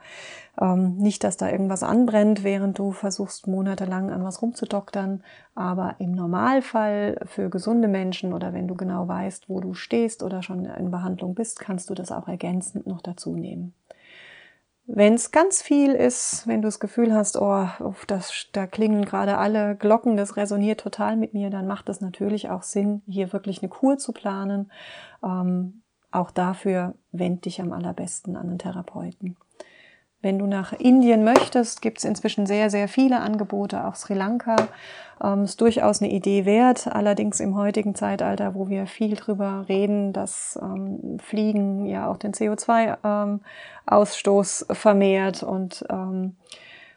ähm, 0.61 0.97
nicht, 0.99 1.25
dass 1.25 1.37
da 1.37 1.49
irgendwas 1.49 1.83
anbrennt, 1.83 2.45
während 2.45 2.79
du 2.79 2.93
versuchst 2.93 3.49
monatelang 3.49 4.11
an 4.11 4.25
was 4.25 4.41
rumzudoktern, 4.41 5.25
aber 5.55 5.97
im 5.99 6.13
Normalfall 6.13 7.19
für 7.25 7.51
gesunde 7.51 7.89
Menschen 7.89 8.33
oder 8.33 8.53
wenn 8.53 8.69
du 8.69 8.77
genau 8.77 9.09
weißt, 9.09 9.49
wo 9.49 9.61
du 9.61 9.75
stehst 9.75 10.23
oder 10.23 10.43
schon 10.43 10.65
in 10.65 10.91
Behandlung 10.91 11.35
bist, 11.35 11.59
kannst 11.61 11.91
du 11.91 11.95
das 11.95 12.13
auch 12.13 12.29
ergänzend 12.29 12.87
noch 12.87 13.03
dazu 13.03 13.35
nehmen. 13.35 13.75
Wenn 14.93 15.15
es 15.15 15.31
ganz 15.31 15.63
viel 15.63 15.93
ist, 15.93 16.49
wenn 16.49 16.63
du 16.63 16.67
das 16.67 16.81
Gefühl 16.81 17.15
hast, 17.15 17.37
oh, 17.41 17.69
das, 18.09 18.49
da 18.51 18.67
klingen 18.67 19.05
gerade 19.05 19.39
alle 19.39 19.77
Glocken, 19.77 20.17
das 20.17 20.37
resoniert 20.37 20.81
total 20.81 21.17
mit 21.17 21.33
mir, 21.33 21.49
dann 21.49 21.69
macht 21.69 21.89
es 21.89 22.01
natürlich 22.01 22.51
auch 22.51 22.65
Sinn, 22.65 23.03
hier 23.07 23.33
wirklich 23.33 23.63
eine 23.63 23.69
Kur 23.69 23.99
zu 23.99 24.11
planen. 24.11 24.73
Ähm, 25.23 25.83
auch 26.11 26.33
dafür 26.33 26.95
wend 27.13 27.45
dich 27.45 27.61
am 27.61 27.73
allerbesten 27.73 28.35
an 28.35 28.49
einen 28.49 28.59
Therapeuten. 28.59 29.37
Wenn 30.23 30.39
du 30.39 30.47
nach 30.47 30.75
Indien 30.75 31.25
möchtest, 31.25 31.81
gibt 31.81 31.97
es 31.99 32.05
inzwischen 32.05 32.45
sehr, 32.45 32.69
sehr 32.69 32.89
viele 32.89 33.21
Angebote, 33.21 33.87
auch 33.87 33.95
Sri 33.95 34.13
Lanka. 34.13 34.57
Ähm, 35.23 35.45
ist 35.45 35.63
durchaus 35.63 36.03
eine 36.03 36.11
Idee 36.11 36.45
wert. 36.45 36.89
Allerdings 36.89 37.41
im 37.41 37.57
heutigen 37.57 37.95
Zeitalter, 37.95 38.55
wo 38.55 38.69
wir 38.69 38.87
viel 38.87 39.17
drüber 39.17 39.65
reden, 39.69 40.13
dass 40.13 40.59
ähm, 40.63 41.19
Fliegen 41.21 41.87
ja 41.87 42.11
auch 42.11 42.19
den 42.19 42.33
CO2-Ausstoß 42.33 44.67
ähm, 44.69 44.77
vermehrt 44.77 45.43
und 45.43 45.87
ähm, 45.89 46.37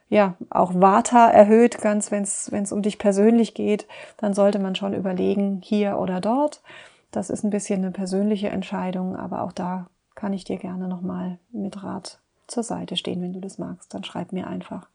ja, 0.09 0.33
auch 0.49 0.73
Vata 0.75 1.29
erhöht, 1.29 1.79
ganz 1.81 2.11
wenn 2.11 2.23
es 2.23 2.71
um 2.71 2.81
dich 2.81 2.99
persönlich 2.99 3.53
geht, 3.53 3.87
dann 4.17 4.33
sollte 4.33 4.59
man 4.59 4.75
schon 4.75 4.93
überlegen, 4.93 5.61
hier 5.63 5.97
oder 5.97 6.19
dort. 6.21 6.61
Das 7.11 7.29
ist 7.29 7.43
ein 7.43 7.51
bisschen 7.51 7.81
eine 7.81 7.91
persönliche 7.91 8.49
Entscheidung, 8.49 9.15
aber 9.15 9.43
auch 9.43 9.53
da 9.53 9.87
kann 10.13 10.33
ich 10.33 10.43
dir 10.43 10.57
gerne 10.57 10.87
nochmal 10.87 11.39
mit 11.51 11.83
Rat 11.83 12.19
zur 12.47 12.63
Seite 12.63 12.95
stehen, 12.95 13.21
wenn 13.21 13.33
du 13.33 13.39
das 13.39 13.57
magst. 13.57 13.93
Dann 13.93 14.03
schreib 14.03 14.31
mir 14.31 14.47
einfach. 14.47 14.87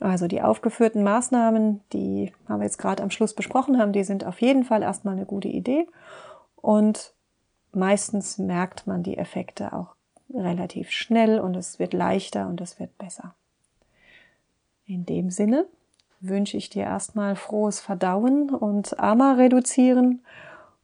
Also 0.00 0.26
die 0.28 0.42
aufgeführten 0.42 1.02
Maßnahmen, 1.02 1.80
die 1.92 2.32
haben 2.48 2.60
wir 2.60 2.66
jetzt 2.66 2.78
gerade 2.78 3.02
am 3.02 3.10
Schluss 3.10 3.34
besprochen 3.34 3.78
haben, 3.78 3.92
die 3.92 4.04
sind 4.04 4.24
auf 4.24 4.40
jeden 4.42 4.64
Fall 4.64 4.82
erstmal 4.82 5.14
eine 5.14 5.24
gute 5.24 5.48
Idee. 5.48 5.86
Und 6.56 7.14
meistens 7.72 8.38
merkt 8.38 8.86
man 8.86 9.02
die 9.02 9.16
Effekte 9.16 9.72
auch 9.72 9.94
relativ 10.32 10.90
schnell 10.90 11.38
und 11.38 11.56
es 11.56 11.78
wird 11.78 11.92
leichter 11.92 12.48
und 12.48 12.60
es 12.60 12.78
wird 12.78 12.96
besser. 12.98 13.34
In 14.86 15.06
dem 15.06 15.30
Sinne 15.30 15.66
wünsche 16.20 16.56
ich 16.56 16.70
dir 16.70 16.84
erstmal 16.84 17.36
frohes 17.36 17.80
Verdauen 17.80 18.50
und 18.50 18.98
Ama 19.00 19.34
reduzieren 19.34 20.22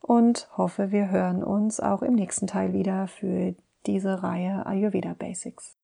und 0.01 0.49
hoffe, 0.57 0.91
wir 0.91 1.11
hören 1.11 1.43
uns 1.45 1.81
auch 1.81 2.03
im 2.03 2.15
nächsten 2.15 2.47
Teil 2.47 2.73
wieder 2.73 3.07
für 3.07 3.55
diese 3.87 4.23
Reihe 4.23 4.67
Ayurveda 4.67 5.15
Basics. 5.15 5.77